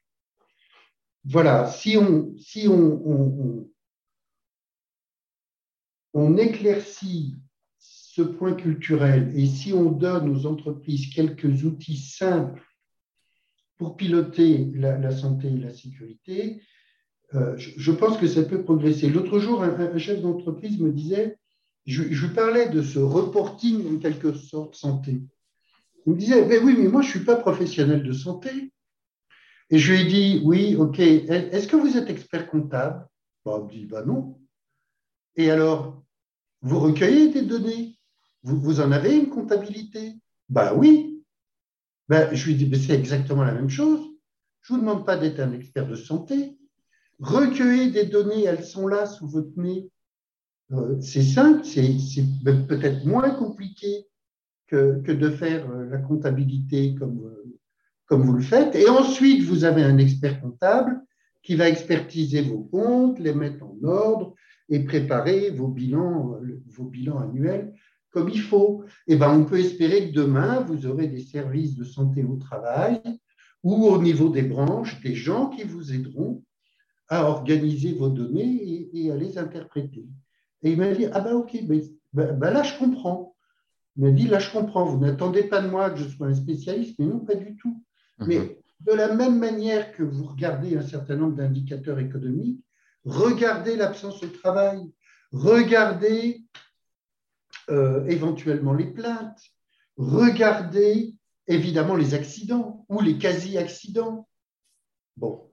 Voilà, 1.25 1.66
si 1.66 1.97
on, 1.97 2.35
si 2.38 2.68
on, 2.68 3.03
on, 3.07 3.70
on 6.14 6.37
éclaircit 6.37 7.37
ce 8.14 8.22
point 8.22 8.55
culturel 8.55 9.33
et 9.35 9.44
si 9.44 9.72
on 9.72 9.90
donne 9.90 10.29
aux 10.29 10.46
entreprises 10.46 11.12
quelques 11.12 11.64
outils 11.64 11.96
simples 11.96 12.62
pour 13.77 13.96
piloter 13.96 14.70
la, 14.77 15.11
santé 15.11 15.48
et 15.48 15.59
la 15.59 15.74
sécurité, 15.74 16.62
euh, 17.35 17.57
je, 17.57 17.90
pense 17.90 18.16
que 18.16 18.29
ça 18.29 18.44
peut 18.44 18.62
progresser. 18.62 19.09
L'autre 19.09 19.40
jour, 19.40 19.64
un, 19.64 19.81
un 19.81 19.98
chef 19.98 20.22
d'entreprise 20.22 20.79
me 20.79 20.92
disait, 20.92 21.38
je, 21.87 22.05
je, 22.05 22.27
parlais 22.29 22.68
de 22.68 22.83
ce 22.83 23.00
reporting 23.00 23.96
en 23.96 23.98
quelque 23.98 24.33
sorte 24.33 24.77
santé. 24.77 25.20
Il 26.07 26.12
me 26.12 26.16
disait, 26.16 26.46
mais 26.46 26.59
oui, 26.59 26.77
mais 26.79 26.87
moi 26.87 27.03
je 27.03 27.09
ne 27.09 27.11
suis 27.16 27.24
pas 27.24 27.35
professionnel 27.35 28.05
de 28.05 28.12
santé. 28.12 28.72
Et 29.70 29.79
je 29.79 29.92
lui 29.92 30.03
ai 30.03 30.05
dit, 30.05 30.40
oui, 30.44 30.77
ok, 30.77 31.00
est-ce 31.00 31.66
que 31.66 31.74
vous 31.74 31.96
êtes 31.96 32.11
expert 32.11 32.48
comptable? 32.48 33.09
Bah, 33.44 33.57
Il 33.59 33.64
me 33.64 33.70
dit, 33.70 33.87
bah 33.87 34.05
non. 34.05 34.38
Et 35.35 35.50
alors, 35.50 36.05
vous 36.62 36.79
recueillez 36.79 37.31
des 37.31 37.42
données 37.42 37.98
vous, 38.44 38.80
en 38.80 38.92
avez 38.92 39.16
une 39.16 39.30
comptabilité? 39.30 40.16
Bah 40.50 40.74
oui. 40.74 41.22
Ben, 42.09 42.35
je 42.35 42.46
lui 42.46 42.54
dis, 42.54 42.66
ben, 42.66 42.78
c'est 42.78 42.92
exactement 42.92 43.42
la 43.42 43.54
même 43.54 43.70
chose. 43.70 44.00
Je 44.61 44.72
ne 44.72 44.78
vous 44.78 44.85
demande 44.85 45.07
pas 45.07 45.16
d'être 45.16 45.40
un 45.40 45.52
expert 45.52 45.88
de 45.88 45.94
santé. 45.94 46.59
Recueillez 47.20 47.90
des 47.90 48.04
données, 48.04 48.44
elles 48.44 48.64
sont 48.64 48.87
là 48.87 49.07
sous 49.07 49.26
votre 49.26 49.59
nez. 49.59 49.90
Euh, 50.72 51.00
c'est 51.00 51.22
simple, 51.22 51.64
c'est 51.64 51.96
peut-être 52.44 53.07
moins 53.07 53.30
compliqué 53.30 54.07
que, 54.66 55.00
que, 55.02 55.12
de 55.12 55.30
faire 55.30 55.70
euh, 55.70 55.87
la 55.87 55.98
comptabilité 55.98 56.94
comme, 56.94 57.24
euh, 57.24 57.59
comme 58.07 58.22
vous 58.22 58.33
le 58.35 58.42
faites. 58.42 58.74
Et 58.74 58.88
ensuite, 58.88 59.42
vous 59.42 59.64
avez 59.64 59.83
un 59.83 59.96
expert 59.96 60.40
comptable 60.40 61.02
qui 61.42 61.54
va 61.54 61.68
expertiser 61.68 62.42
vos 62.42 62.61
comptes, 62.64 63.18
les 63.18 63.35
mettre 63.35 63.64
en 63.64 63.78
ordre 63.85 64.35
et 64.68 64.80
préparer 64.80 65.50
vos 65.50 65.68
bilans, 65.68 66.38
vos 66.66 66.85
bilans 66.85 67.18
annuels 67.18 67.72
comme 68.14 68.29
il 68.29 68.40
faut, 68.40 68.85
eh 69.09 69.16
ben, 69.16 69.37
on 69.37 69.44
peut 69.44 69.59
espérer 69.59 70.09
que 70.09 70.14
demain, 70.14 70.61
vous 70.61 70.87
aurez 70.87 71.09
des 71.09 71.20
services 71.20 71.74
de 71.74 71.83
santé 71.83 72.22
au 72.22 72.37
travail 72.37 73.03
ou 73.64 73.87
au 73.87 74.00
niveau 74.00 74.29
des 74.29 74.42
branches, 74.42 75.00
des 75.03 75.16
gens 75.16 75.48
qui 75.48 75.64
vous 75.64 75.92
aideront 75.92 76.44
à 77.09 77.29
organiser 77.29 77.92
vos 77.92 78.09
données 78.09 78.55
et, 78.62 78.90
et 79.00 79.11
à 79.11 79.16
les 79.16 79.37
interpréter. 79.37 80.07
Et 80.62 80.70
il 80.70 80.79
m'a 80.79 80.92
dit, 80.92 81.07
ah 81.12 81.20
ben 81.20 81.35
ok, 81.35 81.59
ben, 81.64 81.83
ben, 82.12 82.50
là 82.53 82.62
je 82.62 82.79
comprends. 82.79 83.35
Il 83.96 84.05
m'a 84.05 84.11
dit, 84.12 84.29
là 84.29 84.38
je 84.38 84.50
comprends, 84.53 84.85
vous 84.85 85.05
n'attendez 85.05 85.42
pas 85.42 85.61
de 85.61 85.68
moi 85.68 85.90
que 85.90 85.98
je 85.98 86.09
sois 86.09 86.29
un 86.29 86.35
spécialiste, 86.35 86.94
mais 87.00 87.07
non, 87.07 87.18
pas 87.18 87.35
du 87.35 87.57
tout. 87.57 87.83
Mmh. 88.18 88.27
Mais 88.29 88.59
de 88.79 88.92
la 88.92 89.12
même 89.12 89.40
manière 89.40 89.90
que 89.90 90.05
vous 90.05 90.24
regardez 90.24 90.77
un 90.77 90.83
certain 90.83 91.16
nombre 91.16 91.35
d'indicateurs 91.35 91.98
économiques, 91.98 92.62
regardez 93.05 93.74
l'absence 93.74 94.22
au 94.22 94.29
travail, 94.29 94.88
regardez 95.33 96.44
euh, 97.71 98.05
éventuellement 98.07 98.75
les 98.75 98.87
plaintes, 98.87 99.40
regardez 99.97 101.14
évidemment 101.47 101.97
les 101.97 102.14
accidents 102.14 102.85
ou 102.88 103.01
les 103.01 103.19
quasi-accidents. 103.19 104.29
Bon. 105.17 105.51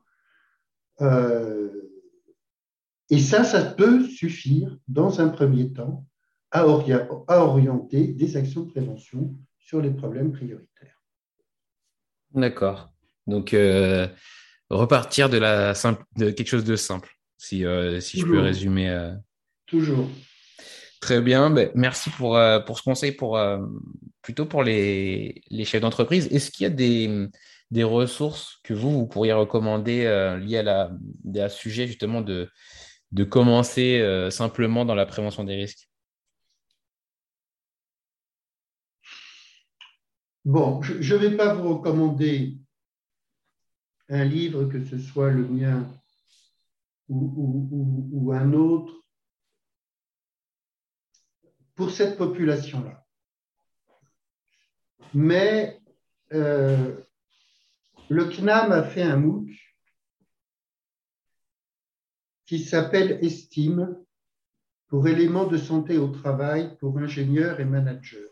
Euh, 1.02 1.70
et 3.10 3.20
ça, 3.20 3.44
ça 3.44 3.64
peut 3.64 4.06
suffire 4.06 4.78
dans 4.88 5.20
un 5.22 5.30
premier 5.30 5.72
temps 5.74 6.06
à, 6.52 6.68
ori 6.68 6.94
à 6.94 7.46
orienter 7.46 8.08
des 8.08 8.38
actions 8.38 8.64
de 8.64 8.72
prévention 8.72 9.36
sur 9.60 9.82
les 9.82 9.92
problèmes 9.92 10.32
prioritaires. 10.32 11.02
D'accord. 12.34 12.92
Donc, 13.28 13.54
euh, 13.54 14.08
repartir 14.70 15.30
de, 15.30 15.38
la 15.38 15.74
simple, 15.76 16.04
de 16.18 16.32
quelque 16.32 16.48
chose 16.48 16.64
de 16.64 16.76
simple, 16.76 17.10
si, 17.38 17.66
euh, 17.66 18.00
si 18.00 18.20
je 18.20 18.26
peux 18.26 18.40
résumer. 18.40 19.14
Toujours. 19.66 20.08
Très 21.02 21.20
bien, 21.20 21.50
ben, 21.50 21.72
merci 21.74 22.12
pour, 22.12 22.38
euh, 22.38 22.60
pour 22.60 22.78
ce 22.78 22.84
conseil 22.84 23.12
pour, 23.12 23.36
euh, 23.36 23.58
plutôt 24.22 24.46
pour 24.46 24.62
les, 24.62 25.42
les 25.50 25.66
chefs 25.66 25.82
d'entreprise. 25.82 26.28
Est-ce 26.28 26.52
qu'il 26.52 26.64
y 26.64 26.68
a 26.68 26.70
des, 26.70 27.28
des 27.72 27.84
ressources 27.84 28.60
que 28.64 28.76
vous, 28.76 28.92
vous 28.92 29.08
pourriez 29.08 29.34
recommander 29.34 30.06
euh, 30.06 30.38
liées 30.38 30.60
à, 30.60 30.64
la, 30.64 30.92
à 31.44 31.50
ce 31.50 31.58
sujet 31.58 31.88
justement 31.88 32.22
de, 32.22 32.52
de 33.12 33.24
commencer 33.24 34.30
simplement 34.30 34.86
dans 34.86 34.94
la 34.94 35.08
prévention 35.08 35.44
des 35.44 35.56
risques? 35.56 35.90
Bon, 40.46 40.84
je 40.84 41.16
ne 41.16 41.20
vais 41.20 41.36
pas 41.36 41.56
vous 41.56 41.78
recommander 41.78 42.58
un 44.08 44.24
livre, 44.24 44.66
que 44.66 44.86
ce 44.86 45.00
soit 45.00 45.32
le 45.32 45.48
mien 45.48 45.88
ou, 47.10 47.68
ou 48.12 48.34
un 48.34 48.54
autre, 48.54 48.94
pour 51.76 51.92
cette 51.92 52.18
population-là. 52.18 53.06
Mais 55.14 55.80
euh, 56.34 56.96
le 58.10 58.26
CNAM 58.26 58.72
a 58.72 58.84
fait 58.84 59.04
un 59.04 59.18
MOOC 59.18 59.50
qui 62.46 62.60
s'appelle 62.60 63.20
Estime 63.22 63.98
pour 64.88 65.08
éléments 65.08 65.48
de 65.48 65.58
santé 65.58 65.98
au 65.98 66.10
travail 66.10 66.76
pour 66.78 66.98
ingénieurs 66.98 67.60
et 67.60 67.66
managers. 67.66 68.28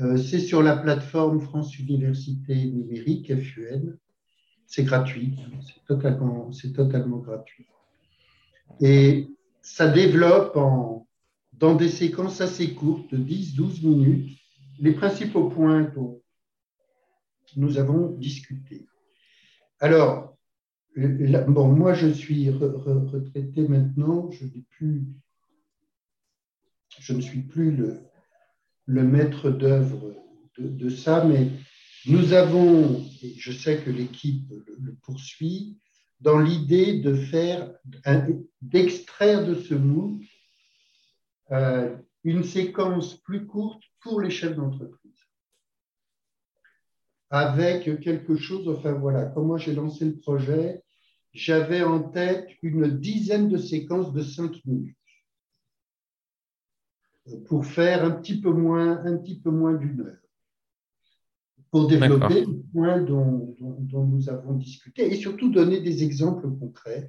Euh, 0.00 0.16
c'est 0.16 0.40
sur 0.40 0.62
la 0.62 0.76
plateforme 0.76 1.40
France 1.40 1.78
Université 1.78 2.54
Numérique, 2.54 3.34
FUN. 3.34 3.96
C'est 4.66 4.84
gratuit, 4.84 5.38
c'est 5.66 5.84
totalement, 5.84 6.50
totalement 6.74 7.18
gratuit. 7.18 7.66
Et 8.80 9.28
ça 9.62 9.88
développe 9.88 10.56
en, 10.56 11.06
dans 11.58 11.74
des 11.74 11.88
séquences 11.88 12.40
assez 12.40 12.74
courtes, 12.74 13.12
de 13.12 13.18
10-12 13.18 13.86
minutes, 13.86 14.38
les 14.78 14.92
principaux 14.92 15.48
points 15.48 15.82
dont 15.94 16.22
nous 17.56 17.78
avons 17.78 18.10
discuté. 18.10 18.86
Alors, 19.78 20.36
bon, 20.96 21.68
moi, 21.68 21.94
je 21.94 22.08
suis 22.08 22.50
retraité 22.50 23.68
maintenant. 23.68 24.30
Je, 24.30 24.46
plus, 24.70 25.04
je 26.98 27.12
ne 27.12 27.20
suis 27.20 27.42
plus 27.42 27.70
le, 27.70 28.00
le 28.86 29.04
maître 29.04 29.50
d'œuvre 29.50 30.14
de, 30.58 30.88
ça, 30.88 31.24
mais 31.24 31.50
nous 32.06 32.32
avons, 32.32 33.04
et 33.22 33.34
je 33.36 33.52
sais 33.52 33.78
que 33.78 33.90
l'équipe 33.90 34.52
le, 34.78 34.94
poursuit, 35.02 35.78
dans 36.20 36.38
l'idée 36.38 37.00
de 37.00 37.14
faire, 37.14 37.74
d'extraire 38.62 39.46
de 39.46 39.54
ce 39.54 39.74
MOOC 39.74 40.22
euh, 41.52 41.96
une 42.22 42.44
séquence 42.44 43.16
plus 43.16 43.46
courte 43.46 43.82
pour 44.00 44.20
les 44.20 44.30
chefs 44.30 44.56
d'entreprise. 44.56 45.12
Avec 47.30 48.00
quelque 48.00 48.36
chose, 48.36 48.68
enfin 48.68 48.92
voilà, 48.92 49.26
comment 49.26 49.56
j'ai 49.56 49.74
lancé 49.74 50.04
le 50.04 50.16
projet, 50.16 50.82
j'avais 51.32 51.82
en 51.82 52.00
tête 52.00 52.48
une 52.62 52.98
dizaine 52.98 53.48
de 53.48 53.58
séquences 53.58 54.12
de 54.12 54.22
cinq 54.22 54.64
minutes 54.64 54.96
pour 57.46 57.66
faire 57.66 58.04
un 58.04 58.12
petit 58.12 58.40
peu 58.40 58.50
moins, 58.50 59.04
un 59.04 59.16
petit 59.16 59.40
peu 59.40 59.50
moins 59.50 59.74
d'une 59.74 60.00
heure 60.02 60.24
pour 61.74 61.88
développer 61.88 62.42
le 62.42 62.62
point 62.72 63.00
dont, 63.00 63.56
nous 63.90 64.28
avons 64.28 64.52
discuté 64.52 65.12
et 65.12 65.16
surtout 65.16 65.50
donner 65.50 65.80
des 65.80 66.04
exemples 66.04 66.48
concrets 66.48 67.08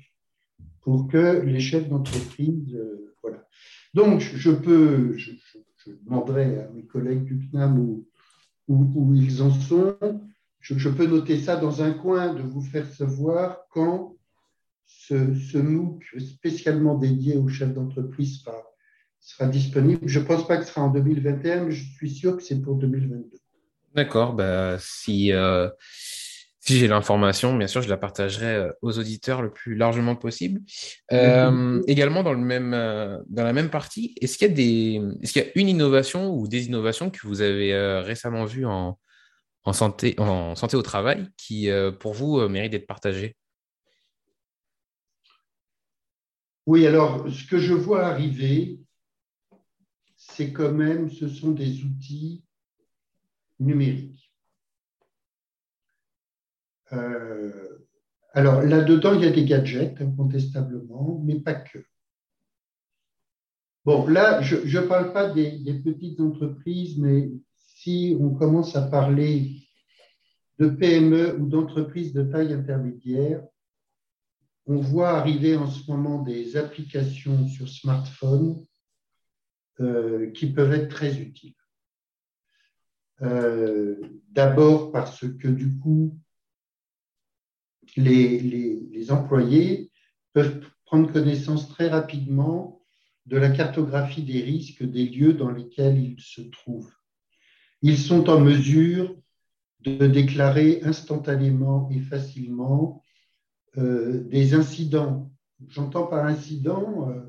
pour 0.82 1.08
que 1.08 1.44
les 1.46 1.60
chefs 1.60 1.88
d'entreprise. 1.88 2.74
Euh, 2.74 3.14
voilà. 3.22 3.48
Donc, 3.96 4.20
je 4.20 4.52
peux, 4.52 5.18
je, 5.18 5.32
demanderai 6.04 6.60
à 6.60 6.70
mes 6.70 6.86
collègues 6.86 7.24
du 7.24 7.48
CNAM 7.50 7.80
où, 8.68 9.14
ils 9.16 9.42
en 9.42 9.52
sont. 9.52 9.96
Je, 10.60 10.90
peux 10.90 11.08
noter 11.08 11.40
ça 11.40 11.56
dans 11.56 11.82
un 11.82 11.92
coin, 11.92 12.34
de 12.34 12.42
vous 12.42 12.62
faire 12.62 12.86
savoir 12.92 13.60
quand 13.72 14.18
ce, 14.86 15.58
MOOC 15.58 16.04
spécialement 16.20 16.96
dédié 16.96 17.38
aux 17.38 17.48
chefs 17.48 17.74
d'entreprise 17.74 18.44
sera, 19.22 19.48
disponible. 19.48 20.02
Je 20.06 20.20
ne 20.20 20.26
pense 20.26 20.46
pas 20.46 20.58
que 20.58 20.66
ce 20.66 20.74
sera 20.74 20.82
en 20.82 20.92
2021, 20.92 21.64
mais 21.64 21.72
je 21.72 21.90
suis 21.94 22.12
sûr 22.12 22.36
que 22.36 22.44
c'est 22.44 22.62
pour 22.62 22.76
2022. 22.76 23.30
D'accord, 23.96 24.34
bah, 24.34 24.76
si, 24.78 25.32
euh, 25.32 25.70
si 26.66 26.80
j'ai 26.80 26.88
l'information, 26.88 27.56
bien 27.56 27.68
sûr, 27.68 27.82
je 27.82 27.90
la 27.90 27.98
partagerai 27.98 28.56
euh, 28.56 28.72
aux 28.82 28.98
auditeurs 28.98 29.42
le 29.42 29.52
plus 29.52 29.76
largement 29.76 30.16
possible. 30.16 30.62
Euh, 31.12 31.82
également, 31.88 32.24
dans, 32.24 32.34
le 32.34 32.40
même, 32.40 32.72
dans 33.30 33.44
la 33.44 33.54
même 33.54 33.70
partie, 33.70 34.16
est-ce 34.20 34.38
qu'il 34.38 34.48
y, 34.48 34.52
a 34.52 34.54
des, 34.54 35.02
est 35.22 35.32
qu'il 35.32 35.44
y 35.44 35.46
a 35.46 35.50
une 35.56 35.70
innovation 35.70 36.34
ou 36.34 36.48
des 36.48 36.66
innovations 36.66 37.12
que 37.12 37.20
vous 37.24 37.42
avez 37.42 37.76
récemment 38.02 38.46
vues 38.46 38.66
en, 38.66 38.98
en, 39.64 39.74
santé, 39.74 40.16
en 40.18 40.56
santé 40.56 40.76
au 40.76 40.82
travail 40.82 41.28
qui, 41.38 41.70
pour 42.00 42.14
vous, 42.14 42.48
méritent 42.50 42.72
d'être 42.72 42.88
partagées? 42.88 43.36
Oui, 46.66 46.88
alors, 46.88 47.30
ce 47.32 47.46
que 47.46 47.60
je 47.60 47.76
vois 47.76 48.08
arriver, 48.08 48.80
c'est 50.18 50.52
quand 50.52 50.72
même, 50.72 51.12
ce 51.12 51.28
sont 51.28 51.52
des 51.52 51.84
outils 51.84 52.44
numérique. 53.60 54.25
Euh, 56.94 57.80
alors 58.34 58.62
là-dedans, 58.62 59.14
il 59.14 59.22
y 59.22 59.28
a 59.28 59.32
des 59.32 59.46
gadgets, 59.46 60.00
incontestablement, 60.02 61.22
mais 61.24 61.40
pas 61.40 61.56
que. 61.56 61.80
Bon, 63.86 64.08
là, 64.08 64.42
je 64.42 64.56
ne 64.56 64.86
parle 64.88 65.14
pas 65.14 65.30
des, 65.30 65.82
petites 65.84 66.20
entreprises, 66.20 66.98
mais 66.98 67.32
si 67.56 68.18
on 68.20 68.32
commence 68.32 68.76
à 68.76 68.82
parler 68.82 69.62
de 70.58 70.68
PME 70.70 71.38
ou 71.40 71.48
d'entreprises 71.48 72.14
de 72.14 72.24
taille 72.24 72.54
intermédiaire, 72.54 73.44
on 74.66 74.78
voit 74.78 75.12
arriver 75.12 75.56
en 75.56 75.70
ce 75.70 75.90
moment 75.92 76.24
des 76.24 76.58
applications 76.58 77.48
sur 77.48 77.70
smartphone 77.70 78.66
euh, 79.80 80.32
qui 80.32 80.52
peuvent 80.52 80.74
être 80.74 80.90
très 80.90 81.20
utiles. 81.20 81.54
Euh, 83.22 83.96
d'abord 84.32 84.92
parce 84.92 85.28
que 85.38 85.48
du 85.48 85.78
coup, 85.78 86.20
les, 87.96 89.12
employés 89.12 89.92
peuvent 90.34 90.62
prendre 90.86 91.12
connaissance 91.12 91.70
très 91.70 91.90
rapidement 91.90 92.82
de 93.26 93.38
la 93.38 93.50
cartographie 93.50 94.24
des 94.24 94.42
risques 94.42 94.84
des 94.84 95.06
lieux 95.08 95.34
dans 95.34 95.52
lesquels 95.52 95.98
ils 95.98 96.20
se 96.20 96.42
trouvent. 96.42 96.94
Ils 97.82 97.98
sont 97.98 98.30
en 98.30 98.40
mesure 98.40 99.16
de 99.82 100.08
déclarer 100.08 100.82
instantanément 100.84 101.90
et 101.92 102.00
facilement 102.00 103.04
euh, 103.78 104.24
des 104.24 104.54
incidents. 104.54 105.32
J'entends 105.68 106.08
par 106.08 106.26
incident 106.26 107.10
euh, 107.10 107.22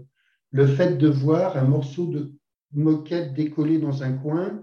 le 0.51 0.67
fait 0.67 0.97
de 0.97 1.09
voir 1.09 1.57
un 1.57 1.65
morceau 1.65 2.07
de 2.07 2.33
moquette 2.73 3.35
décoller 3.35 3.79
dans 3.79 4.03
un 4.03 4.13
coin 4.13 4.63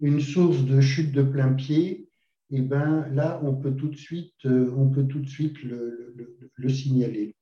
une 0.00 0.20
source 0.20 0.64
de 0.64 0.80
chute 0.80 1.12
de 1.12 1.22
plein 1.22 1.52
pied, 1.52 2.03
eh 2.50 2.60
ben 2.60 3.08
là, 3.12 3.40
on 3.42 3.54
peut 3.54 3.74
tout 3.74 3.88
de 3.88 3.96
suite, 3.96 4.34
euh, 4.44 4.72
on 4.76 4.88
peut 4.90 5.06
tout 5.06 5.20
de 5.20 5.28
suite 5.28 5.62
le, 5.62 6.14
le, 6.54 6.68
signaler. 6.68 7.36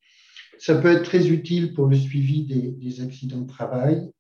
Ça 0.59 0.77
peut 0.77 0.89
être 0.89 1.05
très 1.05 1.29
utile 1.29 1.75
pour 1.75 1.87
le 1.87 1.97
suivi 1.97 2.45
des, 2.45 2.71
des, 2.71 3.01
accidents 3.01 3.41
de 3.41 3.49
travail. 3.49 4.11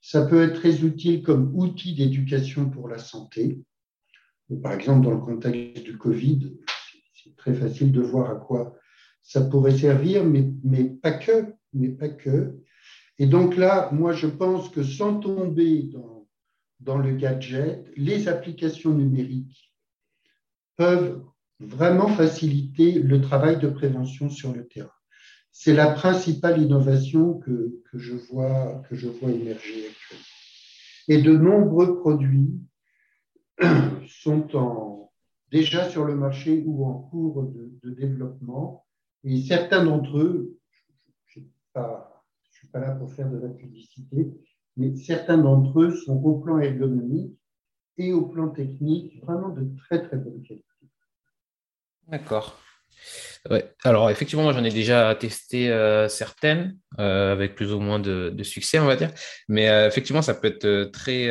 Ça 0.00 0.26
peut 0.26 0.42
être 0.42 0.54
très 0.54 0.82
utile 0.82 1.22
comme 1.22 1.54
outil 1.54 1.94
d'éducation 1.94 2.70
pour 2.70 2.88
la 2.88 2.98
santé. 2.98 3.60
Par 4.62 4.72
exemple, 4.72 5.04
dans 5.04 5.12
le 5.12 5.20
contexte 5.20 5.84
du 5.84 5.98
Covid, 5.98 6.52
c'est 7.14 7.36
très 7.36 7.54
facile 7.54 7.92
de 7.92 8.00
voir 8.00 8.30
à 8.30 8.36
quoi 8.36 8.74
ça 9.22 9.42
pourrait 9.42 9.76
servir, 9.76 10.24
mais, 10.24 10.50
mais 10.64 10.84
pas 10.84 11.12
que, 11.12 11.52
mais 11.74 11.90
pas 11.90 12.08
que. 12.08 12.58
Et 13.18 13.26
donc 13.26 13.56
là, 13.56 13.90
moi, 13.92 14.12
je 14.14 14.26
pense 14.26 14.70
que 14.70 14.82
sans 14.82 15.20
tomber 15.20 15.82
dans 15.92 16.20
dans 16.80 16.98
le 16.98 17.12
gadget, 17.12 17.86
les 17.96 18.28
applications 18.28 18.92
numériques 18.92 19.69
peuvent 20.80 21.22
vraiment 21.58 22.08
faciliter 22.08 22.92
le 22.92 23.20
travail 23.20 23.58
de 23.58 23.68
prévention 23.68 24.30
sur 24.30 24.54
le 24.54 24.66
terrain. 24.66 24.88
C'est 25.52 25.74
la 25.74 25.90
principale 25.90 26.58
innovation 26.62 27.34
que, 27.34 27.82
je 27.92 28.14
vois, 28.14 28.80
que 28.88 28.96
je 28.96 29.08
vois 29.08 29.30
émerger 29.30 29.88
actuellement. 29.90 30.24
Et 31.08 31.20
de 31.20 31.36
nombreux 31.36 32.00
produits 32.00 32.62
sont 34.08 35.10
déjà 35.50 35.86
sur 35.86 36.06
le 36.06 36.14
marché 36.14 36.62
ou 36.64 36.86
en 36.86 36.94
cours 36.94 37.42
de, 37.42 37.90
développement. 37.90 38.86
Et 39.22 39.42
certains 39.42 39.84
d'entre 39.84 40.16
eux, 40.16 40.56
je 41.26 41.40
ne 41.40 41.44
suis 42.52 42.68
pas 42.68 42.80
là 42.80 42.92
pour 42.92 43.12
faire 43.12 43.28
de 43.28 43.36
la 43.36 43.50
publicité, 43.50 44.32
mais 44.78 44.96
certains 44.96 45.36
d'entre 45.36 45.82
eux 45.82 45.94
sont 45.94 46.16
au 46.24 46.38
plan 46.38 46.58
ergonomique 46.58 47.36
et 47.98 48.14
au 48.14 48.22
plan 48.22 48.48
technique 48.48 49.22
vraiment 49.22 49.50
de 49.50 49.68
très 49.76 50.02
très 50.02 50.16
bonne 50.16 50.42
qualité. 50.42 50.64
D'accord. 52.10 52.60
Ouais. 53.48 53.72
Alors 53.84 54.10
effectivement, 54.10 54.42
moi 54.42 54.52
j'en 54.52 54.64
ai 54.64 54.70
déjà 54.70 55.14
testé 55.14 55.70
euh, 55.70 56.08
certaines 56.08 56.76
euh, 56.98 57.32
avec 57.32 57.54
plus 57.54 57.72
ou 57.72 57.80
moins 57.80 57.98
de, 57.98 58.42
succès, 58.42 58.78
on 58.78 58.86
va 58.86 58.96
dire. 58.96 59.10
Mais 59.48 59.70
euh, 59.70 59.88
effectivement, 59.88 60.20
ça 60.20 60.34
peut 60.34 60.48
être 60.48 60.90
très 60.92 61.30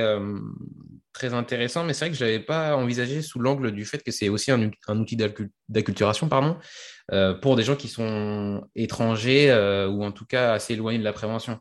très 1.14 1.34
intéressant. 1.34 1.84
Mais 1.84 1.94
c'est 1.94 2.06
vrai 2.06 2.12
que 2.12 2.18
je 2.18 2.26
l'avais 2.26 2.40
pas 2.40 2.76
envisagé 2.76 3.22
sous 3.22 3.40
l'angle 3.40 3.72
du 3.72 3.86
fait 3.86 4.02
que 4.02 4.12
c'est 4.12 4.30
aussi 4.30 4.52
un, 4.52 4.72
un 4.88 5.00
outil 5.00 5.18
d'acculturation, 5.68 6.30
pardon, 6.30 6.58
pour 7.42 7.56
des 7.56 7.64
gens 7.64 7.76
qui 7.76 7.90
sont 7.90 8.66
étrangers 8.76 9.52
ou 9.90 10.04
en 10.04 10.12
tout 10.12 10.26
cas 10.26 10.54
assez 10.54 10.74
éloignés 10.74 11.00
de 11.00 11.04
la 11.04 11.14
prévention. 11.14 11.60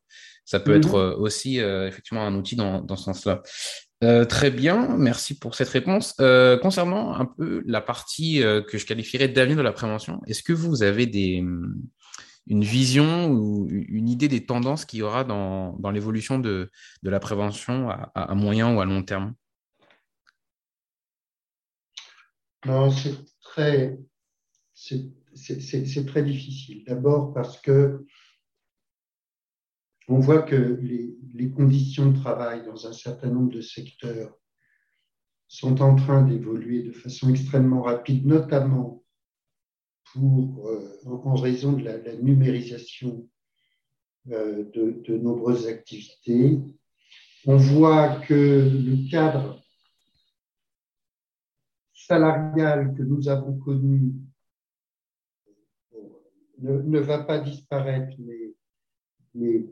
Ça 0.48 0.60
peut 0.60 0.74
être 0.74 0.96
mhm. 0.96 1.12
euh, 1.12 1.16
aussi 1.16 1.58
effectivement 1.58 2.26
un 2.26 2.34
outil 2.34 2.56
dans, 2.56 2.96
ce 2.96 3.04
sens-là. 3.04 3.42
Euh, 4.04 4.24
très 4.24 4.50
bien, 4.50 4.96
merci 4.96 5.38
pour 5.38 5.54
cette 5.54 5.68
réponse. 5.68 6.14
concernant 6.62 7.14
un 7.14 7.26
peu 7.26 7.62
la 7.66 7.80
partie 7.80 8.40
que 8.40 8.78
je 8.78 8.86
qualifierais 8.86 9.28
d'avenir 9.28 9.56
de 9.56 9.62
la 9.62 9.72
prévention, 9.72 10.20
est-ce 10.26 10.42
que 10.42 10.52
vous 10.52 10.82
avez 10.82 11.06
des, 11.06 11.42
une 12.48 12.64
vision 12.64 13.30
ou 13.30 13.68
une 13.70 14.08
idée 14.08 14.28
des 14.28 14.46
tendances 14.46 14.84
qu'il 14.84 15.00
y 15.00 15.02
aura 15.02 15.22
dans, 15.22 15.90
l'évolution 15.92 16.38
de, 16.38 16.70
la 17.02 17.20
prévention 17.20 17.90
à, 17.90 18.34
moyen 18.34 18.74
ou 18.74 18.80
à 18.80 18.86
long 18.86 19.02
terme? 19.02 19.34
Non, 22.64 22.90
c'est 22.90 23.14
très, 23.42 23.98
c'est 24.74 26.06
très 26.06 26.22
difficile. 26.22 26.84
D'abord 26.86 27.34
parce 27.34 27.60
que 27.60 28.06
on 30.08 30.18
voit 30.18 30.42
que 30.42 30.56
les, 30.56 31.50
conditions 31.50 32.10
de 32.10 32.18
travail 32.18 32.64
dans 32.64 32.86
un 32.86 32.92
certain 32.92 33.30
nombre 33.30 33.52
de 33.52 33.60
secteurs 33.60 34.36
sont 35.46 35.80
en 35.80 35.94
train 35.94 36.22
d'évoluer 36.22 36.82
de 36.82 36.92
façon 36.92 37.30
extrêmement 37.30 37.82
rapide, 37.82 38.26
notamment 38.26 39.04
euh, 40.16 40.80
en 41.04 41.34
raison 41.36 41.72
de 41.72 41.84
la, 41.84 42.16
numérisation 42.16 43.28
euh, 44.30 44.64
de, 44.72 45.02
de, 45.06 45.16
nombreuses 45.16 45.66
activités. 45.66 46.58
On 47.46 47.56
voit 47.56 48.20
que 48.20 48.34
le 48.34 49.10
cadre 49.10 49.62
salarial 51.92 52.94
que 52.96 53.02
nous 53.02 53.28
avons 53.28 53.58
connu 53.58 54.14
ne, 56.60 56.98
va 56.98 57.22
pas 57.22 57.38
disparaître, 57.38 58.16
mais, 58.18 58.54
mais, 59.34 59.64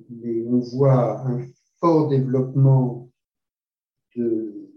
on 0.46 0.58
voit 0.58 1.20
un 1.26 1.46
fort 1.78 2.08
développement 2.08 3.10
de, 4.14 4.70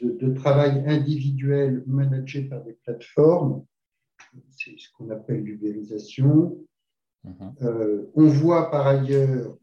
de, 0.00 0.34
travail 0.34 0.82
individuel 0.86 1.82
managé 1.86 2.42
par 2.42 2.62
des 2.64 2.74
plateformes. 2.74 3.64
C'est 4.50 4.78
ce 4.78 4.90
qu'on 4.92 5.10
appelle 5.10 5.42
l'ubérisation. 5.42 6.58
Mhm. 7.24 7.54
Euh, 7.62 8.10
on 8.14 8.26
voit 8.26 8.70
par 8.70 8.86
ailleurs 8.86 9.56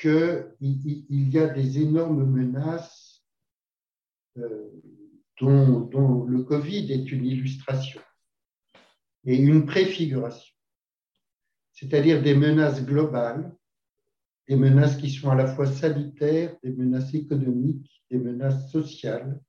qu'il 0.00 0.54
il 0.60 1.30
y 1.30 1.38
a 1.38 1.48
des 1.48 1.78
énormes 1.80 2.24
menaces 2.24 3.24
euh, 4.38 4.70
dont, 5.40 5.80
dont, 5.80 6.24
le 6.24 6.42
Covid 6.42 6.92
est 6.92 7.10
une 7.12 7.24
illustration 7.24 8.00
et 9.24 9.36
une 9.36 9.66
préfiguration, 9.66 10.54
c'est-à-dire 11.76 12.22
des 12.22 12.34
menaces 12.34 12.84
globales, 12.84 13.54
des 14.48 14.56
menaces 14.56 14.96
qui 14.96 15.10
sont 15.10 15.30
à 15.30 15.34
la 15.34 15.46
fois 15.46 15.66
sanitaires, 15.66 16.56
des 16.62 16.72
menaces 16.72 17.12
économiques, 17.14 18.02
des 18.10 18.18
menaces 18.18 18.70
sociales, 18.72 19.40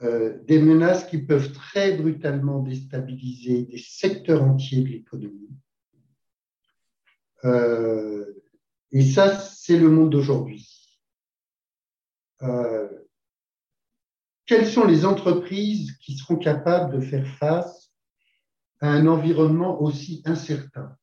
euh, 0.00 0.38
des 0.44 0.60
menaces 0.60 1.06
qui 1.06 1.18
peuvent 1.18 1.52
très 1.52 1.96
brutalement 1.96 2.60
déstabiliser 2.60 3.64
des 3.64 3.78
secteurs 3.78 4.42
entiers 4.42 4.82
de 4.82 4.88
l'économie. 4.88 5.50
Euh, 7.44 8.24
et 8.90 9.04
ça, 9.04 9.38
c'est 9.38 9.78
le 9.78 9.90
monde 9.90 10.10
d'aujourd'hui. 10.10 10.66
Euh, 12.42 12.88
quelles 14.46 14.68
sont 14.68 14.86
les 14.86 15.04
entreprises 15.04 15.92
qui 15.98 16.16
seront 16.16 16.36
capables 16.36 16.96
de 16.96 17.00
faire 17.04 17.26
face 17.36 17.87
à 18.80 18.90
un 18.90 19.06
environnement 19.06 19.82
aussi 19.82 20.22
incertain 20.24 20.96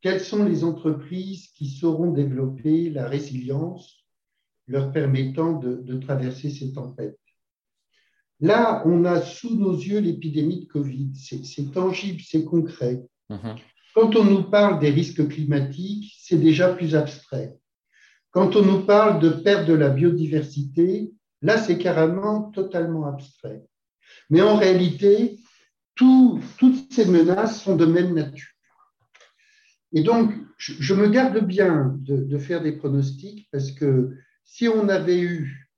Quelles 0.00 0.20
sont 0.20 0.44
les 0.44 0.64
entreprises 0.64 1.48
qui 1.48 1.68
sauront 1.68 2.12
développer 2.12 2.90
la 2.90 3.08
résilience 3.08 4.04
leur 4.66 4.92
permettant 4.92 5.52
de, 5.54 5.98
traverser 5.98 6.50
ces 6.50 6.72
tempêtes? 6.72 7.18
Là, 8.40 8.82
on 8.86 9.04
a 9.04 9.20
sous 9.20 9.56
nos 9.56 9.74
yeux 9.74 10.00
l'épidémie 10.00 10.66
de 10.66 10.66
Covid. 10.66 11.12
C'est 11.14 11.72
tangible, 11.72 12.20
c'est 12.20 12.44
concret. 12.44 13.02
Mm-hmm. 13.30 13.56
Quand 13.94 14.16
on 14.16 14.24
nous 14.24 14.42
parle 14.42 14.80
des 14.80 14.90
risques 14.90 15.28
climatiques, 15.28 16.12
c'est 16.18 16.38
déjà 16.38 16.74
plus 16.74 16.94
abstrait. 16.94 17.56
Quand 18.32 18.56
on 18.56 18.62
nous 18.62 18.82
parle 18.84 19.20
de 19.20 19.28
perte 19.28 19.68
de 19.68 19.74
la 19.74 19.88
biodiversité, 19.88 21.12
là, 21.40 21.56
c'est 21.56 21.78
carrément 21.78 22.50
totalement 22.50 23.06
abstrait. 23.06 23.62
Mais 24.28 24.40
en 24.42 24.56
réalité, 24.56 25.38
toutes 25.94 26.92
ces 26.92 27.06
menaces 27.06 27.62
sont 27.62 27.76
de 27.76 27.86
même 27.86 28.14
nature. 28.14 28.50
Et 29.92 30.02
donc, 30.02 30.32
je, 30.58 30.94
me 30.94 31.08
garde 31.08 31.38
bien 31.46 31.96
de, 32.00 32.38
faire 32.38 32.62
des 32.62 32.72
pronostics 32.72 33.48
parce 33.52 33.70
que 33.70 34.16
si 34.44 34.66
on 34.68 34.88
avait 34.88 35.20
eu 35.20 35.70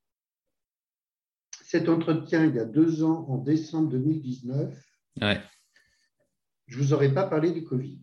cet 1.62 1.88
entretien 1.88 2.46
il 2.46 2.55
y 2.55 2.59
a 2.59 2.64
deux 2.64 3.02
ans, 3.05 3.26
en 3.29 3.38
décembre 3.38 3.90
2019, 3.90 4.74
je 5.20 6.79
ne 6.79 6.83
vous 6.83 6.92
aurais 6.94 7.12
pas 7.12 7.26
parlé 7.26 7.52
du 7.52 7.64
Covid. 7.64 8.00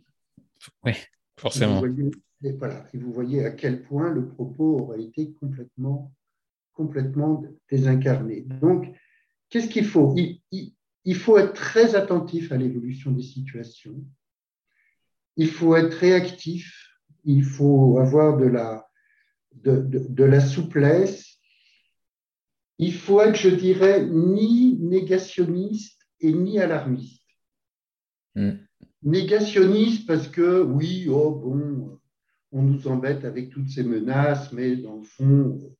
Oui, 0.83 0.93
forcément. 1.39 1.83
Et 1.83 1.89
vous, 1.89 1.93
voyez, 1.95 2.11
voilà, 2.57 2.87
et 2.93 2.97
vous 2.97 3.11
voyez 3.11 3.45
à 3.45 3.51
quel 3.51 3.81
point 3.81 4.11
le 4.11 4.27
propos 4.27 4.81
aurait 4.81 5.01
été 5.01 5.33
complètement, 5.33 6.13
complètement 6.73 7.43
désincarné. 7.71 8.41
Donc, 8.41 8.87
qu'est-ce 9.49 9.67
qu'il 9.67 9.85
faut? 9.85 10.13
Il, 10.15 10.41
il, 10.51 10.75
faut 11.15 11.37
être 11.37 11.53
très 11.53 11.95
attentif 11.95 12.51
à 12.51 12.57
l'évolution 12.57 13.11
des 13.11 13.23
situations. 13.23 14.03
Il 15.35 15.49
faut 15.49 15.75
être 15.75 15.93
réactif. 15.93 16.89
Il 17.25 17.43
faut 17.43 17.97
avoir 17.99 18.37
de 18.37 18.45
la, 18.45 18.87
de, 19.53 19.77
de, 19.79 20.23
la 20.23 20.39
souplesse. 20.39 21.39
Il 22.77 22.93
faut 22.93 23.21
être, 23.21 23.35
je 23.35 23.49
dirais, 23.49 24.05
ni 24.05 24.77
négationniste 24.79 26.01
et 26.19 26.31
ni 26.31 26.59
alarmiste. 26.59 27.23
Hmm 28.35 28.53
négationniste 29.03 30.07
parce 30.07 30.27
que 30.27 30.61
oui, 30.61 31.07
oh 31.09 31.31
bon, 31.31 31.99
on 32.51 32.61
nous 32.61 32.87
embête 32.87 33.25
avec 33.25 33.49
toutes 33.49 33.69
ces 33.69 33.83
menaces, 33.83 34.51
mais 34.53 34.75
dans 34.77 34.97
le 34.97 35.03
fond, 35.03 35.75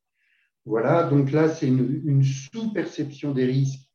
voilà. 0.65 1.03
Donc 1.03 1.31
là, 1.31 1.49
c'est 1.49 1.67
une, 1.67 2.23
sous-perception 2.23 3.31
des 3.33 3.45
risques. 3.45 3.87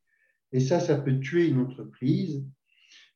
Et 0.53 0.61
ça, 0.61 0.81
ça 0.81 0.97
peut 0.97 1.19
tuer 1.19 1.49
une 1.49 1.61
entreprise. 1.61 2.45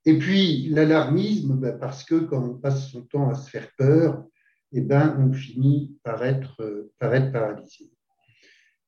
Et 0.04 0.18
puis, 0.18 0.68
l'alarmisme, 0.68 1.56
ben, 1.56 1.78
parce 1.78 2.04
que 2.04 2.16
quand 2.16 2.42
on 2.42 2.54
passe 2.54 2.90
son 2.90 3.02
temps 3.02 3.30
à 3.30 3.34
se 3.34 3.48
faire 3.48 3.68
peur, 3.76 4.24
eh 4.72 4.80
ben, 4.80 5.16
on 5.18 5.32
finit 5.32 5.96
par 6.02 6.24
être, 6.24 6.90
être 7.00 7.32
paralysé. 7.32 7.90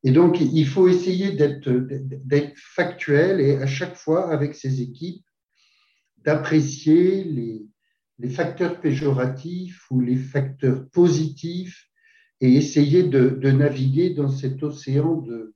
Et 0.02 0.10
donc, 0.10 0.38
il 0.40 0.66
faut 0.66 0.88
essayer 0.88 1.32
d'être 1.32 2.52
factuel 2.56 3.40
et 3.40 3.56
à 3.56 3.66
chaque 3.66 3.96
fois, 3.96 4.30
avec 4.30 4.54
ses 4.54 4.82
équipes, 4.82 5.24
d'apprécier 6.18 7.24
les, 7.24 7.66
facteurs 8.30 8.80
péjoratifs 8.80 9.90
ou 9.90 10.00
les 10.00 10.16
facteurs 10.16 10.88
positifs 10.90 11.88
et 12.40 12.54
essayer 12.54 13.02
de 13.02 13.50
naviguer 13.50 14.10
dans 14.10 14.28
cet 14.28 14.62
océan 14.62 15.16
de, 15.16 15.54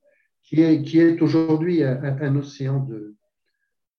qui 0.48 0.62
est, 0.62 0.82
qui 0.82 0.98
est 0.98 1.20
aujourd'hui 1.20 1.82
un, 1.82 2.36
océan 2.36 2.80
de, 2.80 3.14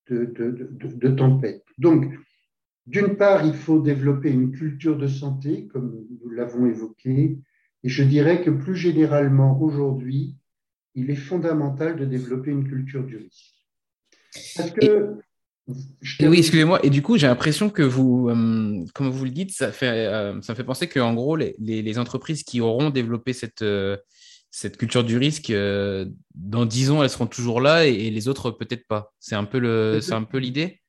de, 0.08 0.32
de, 0.34 1.08
tempête. 1.08 1.64
Donc, 1.78 2.12
d'une 2.86 3.16
part, 3.16 3.46
il 3.46 3.54
faut 3.54 3.78
développer 3.78 4.30
une 4.30 4.50
culture 4.50 4.98
de 4.98 5.06
santé, 5.06 5.68
comme 5.68 6.04
nous 6.22 6.30
l'avons 6.30 6.66
évoqué, 6.66 7.38
et 7.84 7.88
je 7.88 8.02
dirais 8.02 8.42
que 8.42 8.50
plus 8.50 8.74
généralement 8.74 9.62
aujourd'hui, 9.62 10.34
il 10.96 11.10
est 11.10 11.14
fondamental 11.14 11.96
de 11.96 12.04
développer 12.04 12.50
une 12.50 12.66
culture 12.66 13.04
du 13.04 13.18
risque. 13.18 13.54
Parce 14.56 14.72
que 14.72 15.18
oui, 15.68 16.38
excusez-moi. 16.38 16.80
Et 16.84 16.90
du 16.90 17.00
coup, 17.00 17.16
j'ai 17.16 17.28
l'impression 17.28 17.70
que 17.70 17.82
vous, 17.82 18.28
euh, 18.28 18.84
comme 18.92 19.08
vous 19.08 19.24
le 19.24 19.30
dites, 19.30 19.52
ça, 19.52 19.70
fait, 19.70 19.86
euh, 19.86 20.42
ça 20.42 20.52
me 20.52 20.56
fait 20.56 20.64
penser 20.64 20.88
qu'en 20.88 21.14
gros, 21.14 21.36
les, 21.36 21.54
les, 21.60 21.98
entreprises 21.98 22.42
qui 22.42 22.60
auront 22.60 22.90
développé 22.90 23.32
cette, 23.32 23.62
euh, 23.62 23.96
cette 24.50 24.76
culture 24.76 25.04
du 25.04 25.16
risque, 25.16 25.52
dans 26.34 26.66
dix 26.66 26.90
ans, 26.90 27.02
elles 27.02 27.10
seront 27.10 27.26
toujours 27.26 27.60
là 27.60 27.86
et, 27.86 28.10
les 28.10 28.28
autres, 28.28 28.50
peut-être 28.50 28.86
pas. 28.86 29.12
C'est 29.18 29.34
un 29.34 29.44
peu 29.44 29.58
l'idée? 30.38 30.80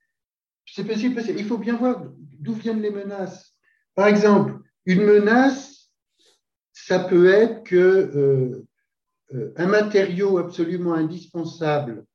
C'est 0.66 0.86
possible, 0.86 1.22
Il 1.38 1.46
faut 1.46 1.58
bien 1.58 1.76
voir 1.76 2.04
d'où 2.40 2.54
viennent 2.54 2.82
les 2.82 2.92
menaces. 2.92 3.56
Par 3.96 4.08
exemple, 4.08 4.60
une 4.86 5.04
menace, 5.04 5.92
ça 6.74 7.00
peut 7.00 7.30
être 7.30 7.64
que 7.64 8.66
un 9.56 9.68
matériau 9.68 10.38
absolument 10.38 10.94
indispensable 10.94 12.06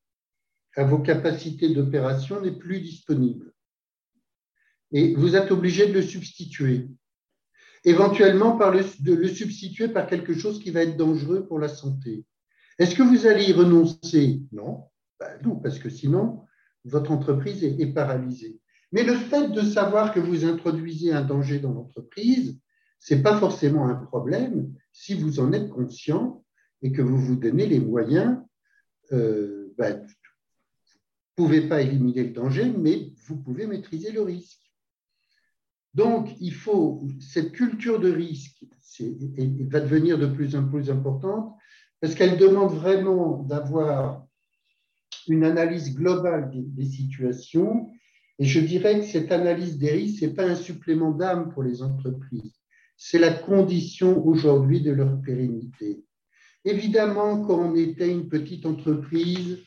à 0.77 0.85
vos 0.85 0.99
capacités 0.99 1.73
d'opération 1.73 2.41
n'est 2.41 2.57
plus 2.57 2.81
disponible. 2.81 3.53
Et 4.93 5.15
vous 5.15 5.35
êtes 5.35 5.51
obligé 5.51 5.87
de 5.87 5.95
le 5.95 6.03
substituer. 6.03 6.89
Éventuellement, 7.87 8.59
par 8.59 8.73
le, 8.73 8.85
de 9.01 9.15
le 9.15 9.29
substituer 9.29 9.89
par 9.89 10.07
quelque 10.07 10.35
chose 10.35 10.63
qui 10.63 10.71
va 10.71 10.83
être 10.83 10.97
dangereux 10.97 11.47
pour 11.47 11.59
la 11.59 11.69
santé. 11.69 12.25
Est-ce 12.79 12.95
que 12.95 13.03
vous 13.03 13.27
allez 13.27 13.45
y 13.45 13.53
renoncer? 13.53 14.43
Non. 14.53 14.85
Ben 15.19 15.39
non, 15.43 15.57
parce 15.57 15.79
que 15.79 15.89
sinon, 15.89 16.43
votre 16.85 17.11
entreprise 17.11 17.65
est, 17.65 17.95
paralysée. 17.95 18.61
Mais 18.93 19.03
le 19.03 19.15
fait 19.15 19.49
de 19.49 19.63
savoir 19.63 20.13
que 20.13 20.21
vous 20.21 20.45
introduisez 20.45 21.13
un 21.13 21.23
danger 21.23 21.59
dans 21.59 21.73
l'entreprise, 21.73 22.59
ce 23.01 23.15
n'est 23.15 23.23
pas 23.23 23.39
forcément 23.39 23.89
un 23.89 23.95
problème 23.95 24.75
si 24.93 25.15
vous 25.15 25.41
en 25.41 25.53
êtes 25.53 25.71
conscient 25.71 26.45
et 26.83 26.93
que 26.93 27.03
vous 27.03 27.19
vous 27.19 27.37
donnez 27.37 27.67
les 27.67 27.81
moyens 27.81 28.39
euh, 29.13 29.73
ben, 29.79 30.05
pouvez 31.37 31.69
pas 31.69 31.83
éliminer 31.83 32.25
le 32.25 32.33
danger, 32.33 32.73
mais 32.77 33.13
vous 33.27 33.37
pouvez 33.37 33.67
maîtriser 33.67 34.11
le 34.11 34.23
risque. 34.23 34.66
Donc, 35.97 36.37
il 36.41 36.53
faut, 36.53 37.09
cette 37.21 37.53
culture 37.53 37.99
de 37.99 38.13
risque 38.13 38.67
va 39.71 39.81
devenir 39.81 40.19
de 40.19 40.27
plus 40.27 40.55
en 40.55 40.69
plus 40.69 40.91
importante 40.91 41.55
parce 42.03 42.15
qu'elle 42.15 42.37
demande 42.37 42.75
vraiment 42.75 43.43
d'avoir 43.45 44.27
une 45.27 45.43
analyse 45.43 45.95
globale 45.95 46.51
des, 46.53 46.85
situations. 46.85 47.89
Et 48.39 48.45
je 48.45 48.61
dirais 48.61 49.01
que 49.01 49.07
cette 49.07 49.33
analyse 49.33 49.79
des 49.79 49.91
risques, 49.91 50.21
ce 50.21 50.27
n'est 50.27 50.35
pas 50.35 50.45
un 50.45 50.55
supplément 50.55 51.13
d'âme 51.13 51.51
pour 51.55 51.63
les 51.63 51.83
entreprises, 51.83 52.61
c'est 52.99 53.19
la 53.19 53.33
condition 53.33 54.23
aujourd'hui 54.27 54.83
de 54.83 54.93
leur 54.93 55.19
pérennité. 55.23 56.05
Évidemment, 56.67 57.41
quand 57.41 57.59
on 57.59 57.75
était 57.75 58.13
une 58.13 58.29
petite 58.29 58.67
entreprise, 58.67 59.65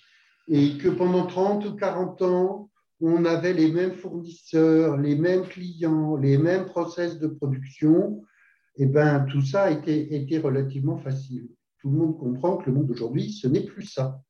et 0.47 0.77
que 0.77 0.89
pendant 0.89 1.25
30 1.25 1.65
ou 1.65 1.75
40 1.75 2.21
ans, 2.21 2.68
on 3.01 3.25
avait 3.25 3.53
les 3.53 3.71
mêmes 3.71 3.93
fournisseurs, 3.93 4.97
les 4.97 5.15
mêmes 5.15 5.47
clients, 5.47 6.17
les 6.17 6.37
mêmes 6.37 6.65
process 6.65 7.19
de 7.19 7.27
production, 7.27 8.23
eh 8.75 8.85
ben, 8.85 9.25
tout 9.29 9.41
ça 9.41 9.63
a 9.63 9.71
été, 9.71 10.39
relativement 10.39 10.97
facile. 10.97 11.49
Tout 11.79 11.89
le 11.89 11.97
monde 11.97 12.17
comprend 12.17 12.57
que 12.57 12.69
le 12.69 12.75
monde 12.75 12.87
d'aujourd'hui, 12.87 13.31
ce 13.31 13.47
n'est 13.47 13.65
plus 13.65 13.85
ça. 13.85 14.21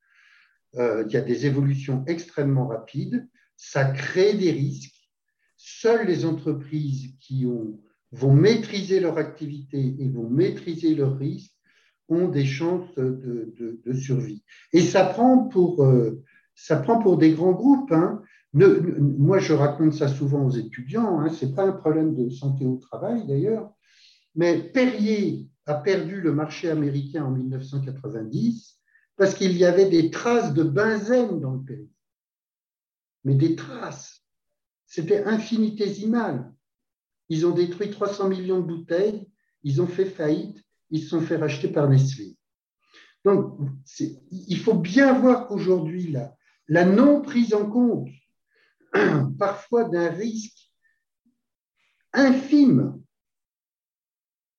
Euh, 0.76 1.04
il 1.06 1.12
y 1.12 1.16
a 1.16 1.20
des 1.20 1.46
évolutions 1.46 2.04
extrêmement 2.06 2.68
rapides. 2.68 3.28
ça 3.56 3.84
crée 3.84 4.34
des 4.34 4.52
risques. 4.52 4.94
Seules 5.56 6.06
les 6.06 6.24
entreprises 6.24 7.14
qui 7.20 7.44
ont, 7.46 7.80
vont 8.12 8.32
maîtriser 8.32 9.00
leur 9.00 9.18
activité 9.18 9.96
et 9.98 10.08
vont 10.08 10.28
maîtriser 10.28 10.94
leurs 10.94 11.18
risques 11.18 11.54
ont 12.08 12.28
des 12.28 12.44
chances 12.44 12.92
de, 12.96 13.92
survie. 13.92 14.42
Et 14.72 14.80
ça 14.80 15.04
prend 15.04 15.48
pour, 15.48 15.84
euh, 15.84 16.22
ça 16.54 16.76
prend 16.76 16.98
pour 16.98 17.18
des 17.18 17.32
grands 17.32 17.52
groupes. 17.52 17.92
Hein. 17.92 18.22
Moi, 18.52 19.38
je 19.38 19.52
raconte 19.52 19.94
ça 19.94 20.08
souvent 20.08 20.44
aux 20.44 20.50
étudiants, 20.50 21.20
hein. 21.20 21.28
ce 21.28 21.46
n'est 21.46 21.52
pas 21.52 21.64
un 21.64 21.72
problème 21.72 22.14
de 22.14 22.30
santé 22.30 22.66
au 22.66 22.76
travail 22.76 23.26
d'ailleurs, 23.26 23.72
mais 24.34 24.60
Perrier 24.60 25.48
a 25.66 25.74
perdu 25.74 26.20
le 26.20 26.32
marché 26.32 26.70
américain 26.70 27.24
en 27.24 27.30
1990 27.30 28.80
parce 29.16 29.34
qu'il 29.34 29.56
y 29.56 29.64
avait 29.64 29.88
des 29.88 30.10
traces 30.10 30.54
de 30.54 30.62
benzène 30.62 31.40
dans 31.40 31.52
le 31.52 31.62
pays. 31.62 31.90
Mais 33.24 33.34
des 33.34 33.54
traces. 33.54 34.24
C'était 34.86 35.24
infinitésimal. 35.24 36.52
Ils 37.28 37.46
ont 37.46 37.52
détruit 37.52 37.90
300 37.90 38.28
millions 38.28 38.60
de 38.60 38.66
bouteilles, 38.66 39.30
ils 39.62 39.80
ont 39.82 39.86
fait 39.86 40.06
faillite, 40.06 40.64
ils 40.90 41.02
se 41.02 41.10
sont 41.10 41.20
fait 41.20 41.36
racheter 41.36 41.68
par 41.68 41.88
Nestlé. 41.88 42.36
Donc, 43.24 43.58
il 44.30 44.58
faut 44.58 44.74
bien 44.74 45.18
voir 45.18 45.46
qu'aujourd'hui, 45.46 46.16
la, 46.68 46.84
non 46.86 47.20
prise 47.20 47.54
en 47.54 47.68
compte 47.68 48.08
parfois 49.38 49.84
d'un 49.84 50.10
risque 50.10 50.70
infime 52.12 53.00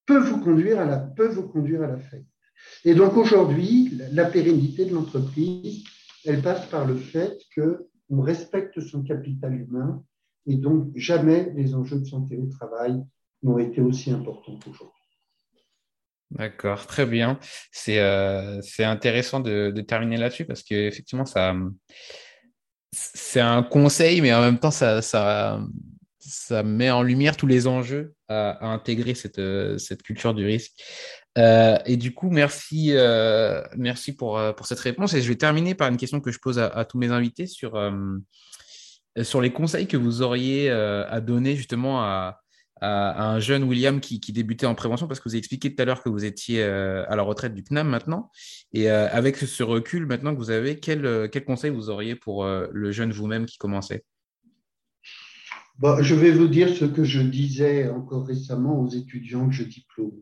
peut 0.05 0.19
vous 0.19 0.39
conduire 0.39 0.79
à 0.79 0.86
la, 0.86 0.97
peut 0.97 1.29
vous 1.29 1.47
conduire 1.47 1.84
à 1.84 1.88
la 1.88 1.99
faillite. 1.99 2.27
Et 2.86 2.93
donc 2.93 3.17
aujourd'hui, 3.17 3.91
la 4.11 4.25
pérennité 4.25 4.86
de 4.86 4.93
l'entreprise, 4.93 5.84
elle 6.25 6.41
passe 6.41 6.65
par 6.67 6.86
le 6.86 6.95
fait 6.95 7.38
qu'on 7.55 8.21
respecte 8.21 8.79
son 8.82 9.03
capital 9.03 9.53
humain 9.53 10.03
et 10.47 10.55
donc 10.55 10.91
jamais 10.95 11.51
les 11.55 11.75
enjeux 11.75 11.99
de 11.99 12.05
santé 12.05 12.38
au 12.38 12.47
travail 12.47 13.01
n'ont 13.43 13.57
été 13.57 13.82
aussi 13.82 14.11
importants 14.11 14.57
qu'aujourd'hui. 14.63 14.95
D'accord, 16.32 16.88
très 16.88 17.05
bien. 17.05 17.39
C'est 17.71 17.99
euh, 17.99 18.61
intéressant 18.79 19.41
de, 19.41 19.71
de 19.71 19.82
terminer 19.82 20.17
là-dessus 20.17 20.45
parce 20.45 20.63
qu'effectivement, 20.63 21.25
ça 21.25 21.53
c'est 22.91 23.39
un 23.39 23.63
conseil, 23.63 24.21
mais 24.21 24.33
en 24.33 24.41
même 24.41 24.59
temps, 24.59 24.71
ça, 24.71 25.59
met 26.63 26.91
en 26.91 27.03
lumière 27.03 27.37
tous 27.37 27.47
les 27.47 27.67
enjeux 27.67 28.13
à, 28.27 28.65
intégrer 28.67 29.15
cette, 29.15 29.41
cette, 29.79 30.03
culture 30.03 30.33
du 30.33 30.45
risque. 30.45 30.73
Euh, 31.37 31.77
et 31.85 31.95
du 31.95 32.13
coup, 32.13 32.29
merci, 32.29 32.91
euh, 32.91 33.61
merci 33.77 34.15
pour, 34.15 34.39
cette 34.63 34.79
réponse. 34.79 35.13
Et 35.13 35.21
je 35.21 35.27
vais 35.29 35.35
terminer 35.35 35.75
par 35.75 35.89
une 35.89 35.97
question 35.97 36.19
que 36.19 36.31
je 36.31 36.39
pose 36.39 36.59
à, 36.59 36.85
tous 36.85 36.97
mes 36.97 37.11
invités 37.11 37.47
sur 37.47 37.79
les 39.41 39.51
conseils 39.51 39.87
que 39.87 39.97
vous 39.97 40.21
auriez 40.21 40.69
à 40.69 41.21
donner 41.21 41.55
justement 41.55 42.01
à, 42.01 42.41
à, 42.82 43.32
un 43.32 43.39
jeune 43.39 43.63
William 43.63 43.99
qui, 43.99 44.19
débutait 44.32 44.65
en 44.65 44.75
prévention 44.75 45.07
parce 45.07 45.19
que 45.19 45.29
vous 45.29 45.36
avez 45.36 45.39
expliqué 45.39 45.73
tout 45.73 45.82
à 45.82 45.86
l'heure 45.86 46.03
que 46.03 46.09
vous 46.09 46.25
étiez 46.25 46.63
euh, 46.63 47.05
à 47.07 47.15
la 47.15 47.21
retraite 47.21 47.53
du 47.53 47.63
CNAM 47.63 47.88
maintenant. 47.88 48.32
Et 48.73 48.89
euh, 48.89 49.07
avec 49.11 49.38
ce 49.38 49.63
recul 49.63 50.05
maintenant 50.05 50.34
que 50.34 50.39
vous 50.39 50.49
avez, 50.49 50.79
quel, 50.79 51.05
euh, 51.05 51.27
quel 51.32 51.45
conseil 51.45 51.71
vous 51.71 51.89
auriez 51.89 52.15
pour 52.15 52.45
le 52.45 52.91
jeune 52.91 53.11
vous-même 53.11 53.45
qui 53.45 53.57
commençait? 53.57 54.03
Bah, 55.77 56.01
Je 56.01 56.15
vais 56.15 56.32
vous 56.32 56.47
dire 56.47 56.75
ce 56.75 56.86
que 56.86 57.03
je 57.03 57.21
disais 57.21 57.89
encore 57.89 58.25
récemment 58.25 58.79
aux 58.79 58.89
étudiants 58.89 59.47
que 59.47 59.55
je 59.55 59.63
diplôme. 59.63 60.21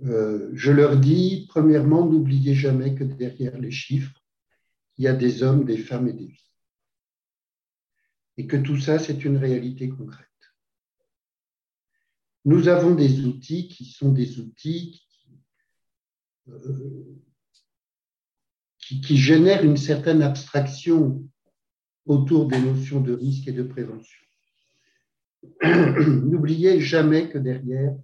je 0.00 0.70
leur 0.70 0.96
dis, 0.96 1.46
premièrement, 1.48 2.06
n'oubliez 2.06 2.54
jamais 2.54 2.94
que 2.94 3.04
derrière 3.04 3.58
les 3.58 3.70
chiffres, 3.70 4.20
il 4.96 5.04
y 5.04 5.08
a 5.08 5.12
des 5.12 5.42
hommes, 5.42 5.64
des 5.64 5.78
femmes 5.78 6.08
et 6.08 6.12
des 6.12 6.26
vies. 6.26 6.40
Et 8.36 8.46
que 8.46 8.56
tout 8.56 8.78
ça, 8.78 8.98
c'est 8.98 9.24
une 9.24 9.36
réalité 9.36 9.88
concrète. 9.88 10.33
Nous 12.44 12.68
avons 12.68 12.94
des 12.94 13.24
outils 13.24 13.68
qui 13.68 13.84
sont 13.86 14.12
des 14.12 14.38
outils 14.38 15.06
euh, 16.48 17.16
qui, 18.78 19.16
génèrent 19.16 19.64
une 19.64 19.78
certaine 19.78 20.20
abstraction 20.20 21.26
autour 22.04 22.46
des 22.46 22.60
notions 22.60 23.00
de 23.00 23.14
risque 23.14 23.48
et 23.48 23.52
de 23.52 23.62
prévention. 23.62 24.20
N'oubliez 25.62 26.80
jamais 26.80 27.30
que 27.30 27.38
derrière, 27.38 27.96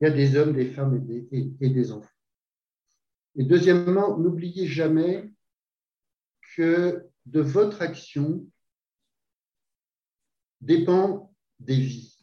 il 0.00 0.04
y 0.04 0.06
a 0.08 0.10
des 0.10 0.36
hommes, 0.36 0.54
des 0.54 0.66
femmes 0.66 1.06
et 1.30 1.70
des 1.70 1.92
enfants. 1.92 2.10
Et 3.36 3.44
deuxièmement, 3.44 4.18
n'oubliez 4.18 4.66
jamais 4.66 5.32
que 6.56 7.06
de 7.26 7.40
votre 7.40 7.82
action 7.82 8.44
dépend 10.60 11.32
des 11.60 11.76
vies. 11.76 12.17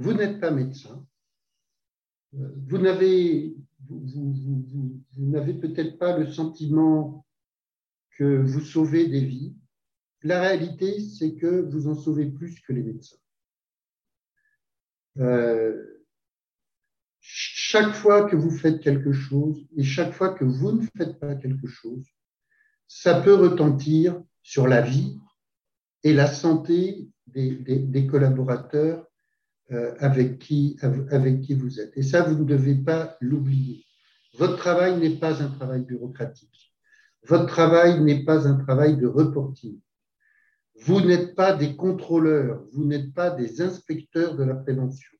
Vous 0.00 0.14
n'êtes 0.14 0.40
pas 0.40 0.50
médecin. 0.50 1.06
Euh, 2.34 2.48
vous 2.68 2.78
n'avez, 2.78 3.54
peut-être 5.60 5.98
pas 5.98 6.16
le 6.16 6.26
sentiment 6.26 7.26
que 8.16 8.40
vous 8.40 8.60
sauvez 8.60 9.08
des 9.08 9.22
vies. 9.26 9.54
La 10.22 10.40
réalité, 10.40 11.00
c'est 11.00 11.34
que 11.34 11.60
vous 11.70 11.86
en 11.86 11.94
sauvez 11.94 12.30
plus 12.30 12.60
que 12.60 12.72
les 12.72 12.82
médecins. 12.82 13.18
Euh, 15.18 16.06
chaque 17.20 17.92
fois 17.92 18.24
que 18.24 18.36
vous 18.36 18.50
faites 18.50 18.80
quelque 18.80 19.12
chose 19.12 19.68
et 19.76 19.82
chaque 19.82 20.14
fois 20.14 20.32
que 20.32 20.46
vous 20.46 20.72
ne 20.72 20.86
faites 20.96 21.20
pas 21.20 21.34
quelque 21.34 21.66
chose, 21.66 22.06
ça 22.88 23.20
peut 23.20 23.34
retentir 23.34 24.22
sur 24.42 24.66
la 24.66 24.80
vie 24.80 25.18
et 26.04 26.14
la 26.14 26.26
santé 26.26 27.10
des 27.26 28.06
collaborateurs 28.10 29.09
avec, 29.70 30.38
qui, 30.38 30.76
avec 31.10 31.40
qui 31.42 31.54
vous 31.54 31.80
êtes. 31.80 31.96
Et 31.96 32.02
ça, 32.02 32.22
vous 32.22 32.38
ne 32.38 32.44
devez 32.44 32.74
pas 32.74 33.16
l'oublier. 33.20 33.84
Votre 34.34 34.56
travail 34.56 34.98
n'est 34.98 35.18
pas 35.18 35.42
un 35.42 35.48
travail 35.48 35.82
bureaucratique. 35.82 36.74
Votre 37.26 37.46
travail 37.46 38.00
n'est 38.00 38.24
pas 38.24 38.48
un 38.48 38.54
travail 38.54 38.96
de 38.96 39.06
reporting. 39.06 39.78
Vous 40.82 41.00
n'êtes 41.00 41.34
pas 41.34 41.52
des 41.52 41.76
contrôleurs, 41.76 42.64
vous 42.72 42.84
n'êtes 42.84 43.12
pas 43.12 43.30
des 43.30 43.60
inspecteurs 43.60 44.36
de 44.36 44.44
la 44.44 44.54
prévention. 44.54 45.10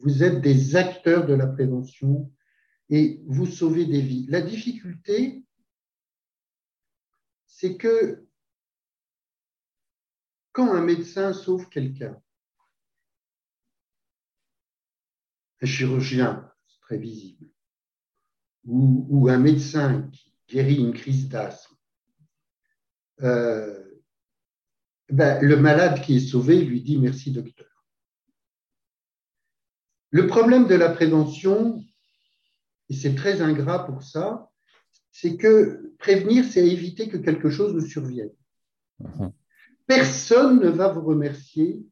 Vous 0.00 0.22
êtes 0.22 0.42
des 0.42 0.76
acteurs 0.76 1.26
de 1.26 1.34
la 1.34 1.46
prévention 1.46 2.30
et 2.90 3.22
vous 3.26 3.46
sauvez 3.46 3.86
des 3.86 4.00
vies. 4.00 4.26
La 4.28 4.42
difficulté, 4.42 5.42
c'est 7.46 7.76
que 7.76 8.26
quand 10.52 10.72
un 10.72 10.82
médecin 10.82 11.32
sauve 11.32 11.68
quelqu'un, 11.68 12.20
un 15.60 15.66
chirurgien, 15.66 16.50
c'est 16.66 16.80
très 16.80 16.98
visible, 16.98 17.46
ou, 18.64 19.28
un 19.28 19.38
médecin 19.38 20.08
qui 20.12 20.34
guérit 20.48 20.76
une 20.76 20.92
crise 20.92 21.28
d'asthme, 21.28 21.74
euh, 23.22 23.84
ben, 25.10 25.40
le 25.42 25.56
malade 25.56 26.02
qui 26.02 26.16
est 26.16 26.28
sauvé 26.28 26.62
lui 26.62 26.82
dit 26.82 26.98
merci 26.98 27.32
docteur. 27.32 27.66
Le 30.10 30.26
problème 30.26 30.66
de 30.66 30.74
la 30.74 30.90
prévention, 30.90 31.82
et 32.88 32.94
c'est 32.94 33.14
très 33.14 33.42
ingrat 33.42 33.86
pour 33.86 34.02
ça, 34.02 34.50
c'est 35.10 35.36
que 35.36 35.94
prévenir, 35.98 36.44
c'est 36.44 36.66
éviter 36.66 37.08
que 37.08 37.16
quelque 37.16 37.50
chose 37.50 37.74
ne 37.74 37.80
survienne. 37.80 38.32
Mhm. 39.00 39.32
Personne 39.86 40.60
ne 40.60 40.68
va 40.68 40.92
vous 40.92 41.02
remercier 41.02 41.82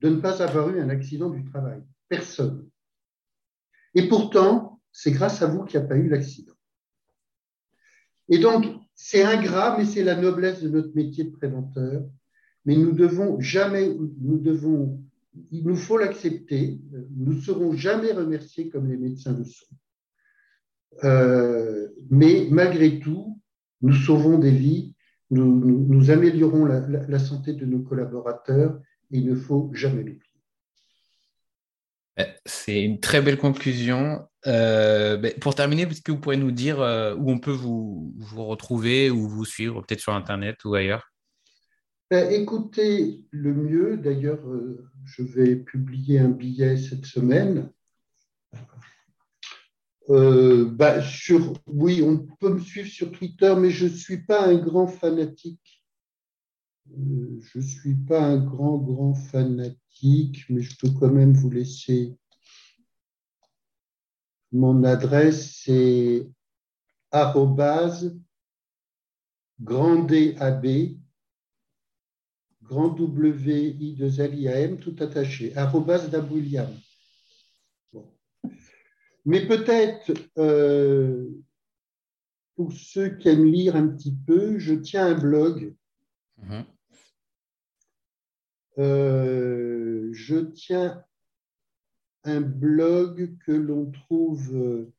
de 0.00 0.08
ne 0.08 0.20
pas 0.20 0.42
avoir 0.42 0.68
eu 0.70 0.80
un 0.80 0.88
accident 0.88 1.30
du 1.30 1.44
travail. 1.44 1.82
Personne. 2.08 2.68
Et 3.94 4.08
pourtant, 4.08 4.80
c'est 4.92 5.12
grâce 5.12 5.42
à 5.42 5.46
vous 5.46 5.64
qu'il 5.64 5.78
n'y 5.80 5.86
a 5.86 5.88
pas 5.88 5.96
eu 5.96 6.08
l'accident. 6.08 6.54
Et 8.28 8.38
donc, 8.38 8.66
c'est 8.94 9.22
ingrat, 9.22 9.76
mais 9.78 9.84
c'est 9.84 10.04
la 10.04 10.16
noblesse 10.16 10.62
de 10.62 10.68
notre 10.68 10.94
métier 10.94 11.24
de 11.24 11.30
préventeur. 11.30 12.04
Mais 12.64 12.76
nous 12.76 12.92
devons 12.92 13.40
jamais, 13.40 13.88
nous 14.20 14.38
devons, 14.38 15.02
il 15.50 15.66
nous 15.66 15.76
faut 15.76 15.96
l'accepter. 15.96 16.80
Nous 17.16 17.34
ne 17.34 17.40
serons 17.40 17.72
jamais 17.72 18.12
remerciés 18.12 18.68
comme 18.68 18.88
les 18.88 18.96
médecins 18.96 19.36
le 19.36 19.44
sont. 19.44 19.74
Euh, 21.04 21.88
mais 22.10 22.48
malgré 22.50 22.98
tout, 22.98 23.40
nous 23.80 23.94
sauvons 23.94 24.38
des 24.38 24.50
vies, 24.50 24.94
nous, 25.30 26.10
améliorons 26.10 26.64
la, 26.64 27.18
santé 27.18 27.52
de 27.52 27.66
nos 27.66 27.80
collaborateurs 27.80 28.80
et 29.10 29.18
il 29.18 29.26
ne 29.26 29.34
faut 29.34 29.70
jamais 29.74 30.02
l'oublier. 30.02 30.27
Euh, 32.20 32.24
c'est 32.44 32.82
une 32.82 33.00
très 33.00 33.22
belle 33.22 33.38
conclusion. 33.38 34.26
Euh, 34.46 35.16
ben, 35.16 35.32
pour 35.40 35.54
terminer, 35.54 35.82
est-ce 35.82 36.02
que 36.02 36.12
vous 36.12 36.18
pourrez 36.18 36.36
nous 36.36 36.50
dire 36.50 36.80
euh, 36.80 37.14
où 37.14 37.30
on 37.30 37.38
peut 37.38 37.50
vous, 37.50 38.14
retrouver 38.36 39.10
ou 39.10 39.28
vous 39.28 39.44
suivre, 39.44 39.82
peut-être 39.82 40.00
sur 40.00 40.14
Internet 40.14 40.64
ou 40.64 40.74
ailleurs? 40.74 41.12
Ben, 42.10 42.30
Écoutez, 42.32 43.24
le 43.30 43.54
mieux, 43.54 43.96
d'ailleurs, 43.96 44.40
je 45.04 45.22
vais 45.22 45.56
publier 45.56 46.18
un 46.18 46.30
billet 46.30 46.76
cette 46.76 47.06
semaine. 47.06 47.70
Bah, 50.08 51.02
sur, 51.02 51.52
oui, 51.66 52.02
on 52.02 52.26
peut 52.40 52.54
me 52.54 52.60
suivre 52.60 52.88
sur 52.88 53.12
Twitter, 53.12 53.54
mais 53.58 53.70
je 53.70 53.84
ne 53.84 53.90
suis 53.90 54.24
pas 54.24 54.46
un 54.46 54.54
grand 54.54 54.86
fanatique. 54.86 55.77
Euh, 56.96 57.40
je 57.40 57.58
ne 57.58 57.62
suis 57.62 57.94
pas 57.94 58.20
un 58.20 58.38
grand, 58.38 58.78
grand 58.78 59.14
fanatique, 59.14 60.44
mais 60.48 60.62
je 60.62 60.76
peux 60.78 60.90
quand 60.98 61.12
même 61.12 61.34
vous 61.34 61.50
laisser. 61.50 62.16
Mon 64.52 64.82
adresse, 64.84 65.60
c'est 65.62 66.26
arrobase 67.10 68.18
grand 69.60 70.06
W 72.90 73.76
I 73.80 73.94
2 73.94 74.20
L 74.20 74.38
I 74.38 74.48
A 74.48 74.60
M 74.60 74.78
tout 74.78 74.96
attaché, 75.00 75.56
arrobase 75.56 76.10
William. 76.30 76.70
Mais 79.24 79.46
peut-être, 79.46 80.12
euh, 80.38 81.28
pour 82.56 82.72
ceux 82.72 83.16
qui 83.16 83.28
aiment 83.28 83.44
lire 83.44 83.76
un 83.76 83.88
petit 83.88 84.16
peu, 84.26 84.58
je 84.58 84.74
tiens 84.74 85.06
un 85.06 85.18
blog. 85.18 85.74
Mhm. 86.38 86.64
Euh, 88.78 90.08
je 90.12 90.36
tiens 90.36 91.02
un 92.24 92.40
blog 92.40 93.36
que 93.44 93.52
l'on 93.52 93.90
trouve, 93.90 94.54
euh, 94.54 94.92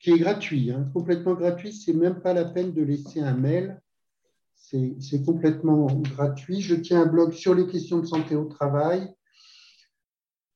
qui 0.00 0.10
est 0.10 0.18
gratuit, 0.18 0.70
hein, 0.70 0.90
complètement 0.92 1.32
gratuit. 1.34 1.72
C'est 1.72 1.94
même 1.94 2.20
pas 2.20 2.34
la 2.34 2.44
peine 2.44 2.72
de 2.72 2.82
laisser 2.82 3.20
un 3.20 3.34
mail. 3.34 3.80
C'est 4.54 5.24
complètement 5.24 5.86
gratuit. 5.86 6.60
Je 6.60 6.74
tiens 6.74 7.02
un 7.02 7.06
blog 7.06 7.32
sur 7.32 7.54
les 7.54 7.68
questions 7.68 8.00
de 8.00 8.06
santé 8.06 8.34
au 8.34 8.46
travail 8.46 9.08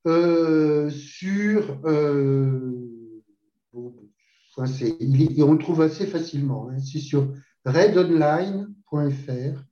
euh, 0.05 0.89
sur. 0.89 1.79
On 1.85 2.81
le 5.53 5.57
trouve 5.57 5.81
assez 5.81 6.07
facilement. 6.07 6.69
Hein. 6.69 6.79
c'est 6.79 6.99
sur 6.99 7.33
redonline.fr 7.65 9.70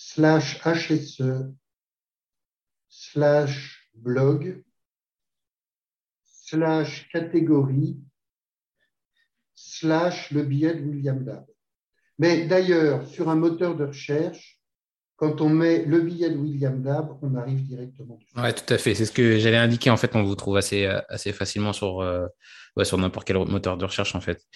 slash 0.00 0.60
HSE 0.62 1.52
slash 2.88 3.90
blog 3.94 4.62
slash 6.22 7.08
catégorie 7.08 7.98
slash 9.56 10.30
le 10.30 10.44
billet 10.44 10.76
de 10.76 10.84
William 10.84 11.24
Dab. 11.24 11.44
Mais 12.16 12.46
d'ailleurs, 12.46 13.08
sur 13.08 13.28
un 13.28 13.34
moteur 13.34 13.76
de 13.76 13.86
recherche, 13.86 14.57
quand 15.18 15.40
on 15.40 15.48
met 15.48 15.84
le 15.84 16.00
billet 16.00 16.30
de 16.30 16.36
William 16.36 16.80
Dab, 16.80 17.18
on 17.22 17.34
arrive 17.34 17.64
directement. 17.64 18.20
Oui, 18.36 18.54
tout 18.54 18.72
à 18.72 18.78
fait. 18.78 18.94
C'est 18.94 19.04
ce 19.04 19.10
que 19.10 19.36
j'allais 19.40 19.56
indiquer. 19.56 19.90
En 19.90 19.96
fait, 19.96 20.14
on 20.14 20.22
vous 20.22 20.36
trouve 20.36 20.56
assez, 20.56 20.86
euh, 20.86 21.00
assez 21.08 21.32
facilement 21.32 21.72
sur, 21.72 22.00
euh, 22.00 22.28
sur 22.84 22.98
n'importe 22.98 23.26
quel 23.26 23.36
moteur 23.36 23.76
de 23.76 23.84
recherche, 23.84 24.14
en 24.14 24.20
fait. 24.20 24.46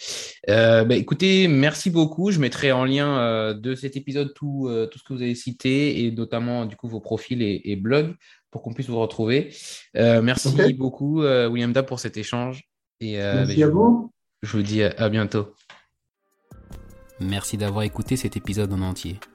Euh, 0.48 0.84
bah, 0.84 0.94
écoutez, 0.94 1.48
merci 1.48 1.90
beaucoup. 1.90 2.30
Je 2.30 2.38
mettrai 2.38 2.70
en 2.70 2.84
lien 2.84 3.52
de 3.54 3.74
cet 3.74 3.96
épisode 3.96 4.34
tout, 4.34 4.70
tout 4.92 4.98
ce 5.00 5.02
que 5.02 5.12
vous 5.12 5.22
avez 5.22 5.34
cité 5.34 6.04
et 6.04 6.12
notamment, 6.12 6.64
du 6.64 6.76
coup, 6.76 6.86
vos 6.86 7.00
profils 7.00 7.42
et, 7.42 7.76
blogs 7.76 8.14
pour 8.52 8.62
qu'on 8.62 8.72
puisse 8.72 8.88
vous 8.88 9.00
retrouver. 9.00 9.52
merci 9.94 10.74
beaucoup, 10.74 11.22
William 11.22 11.72
Dab, 11.72 11.86
pour 11.86 11.98
cet 11.98 12.16
échange. 12.16 12.62
Et, 13.00 13.16
merci 13.16 13.58
bah, 13.58 13.66
à 13.66 13.68
vous. 13.68 14.12
Je 14.42 14.56
vous 14.56 14.62
dis 14.62 14.84
à 14.84 15.08
bientôt. 15.08 15.56
Merci 17.18 17.56
d'avoir 17.56 17.82
écouté 17.82 18.14
cet 18.16 18.36
épisode 18.36 18.72
en 18.72 18.82
entier. 18.82 19.18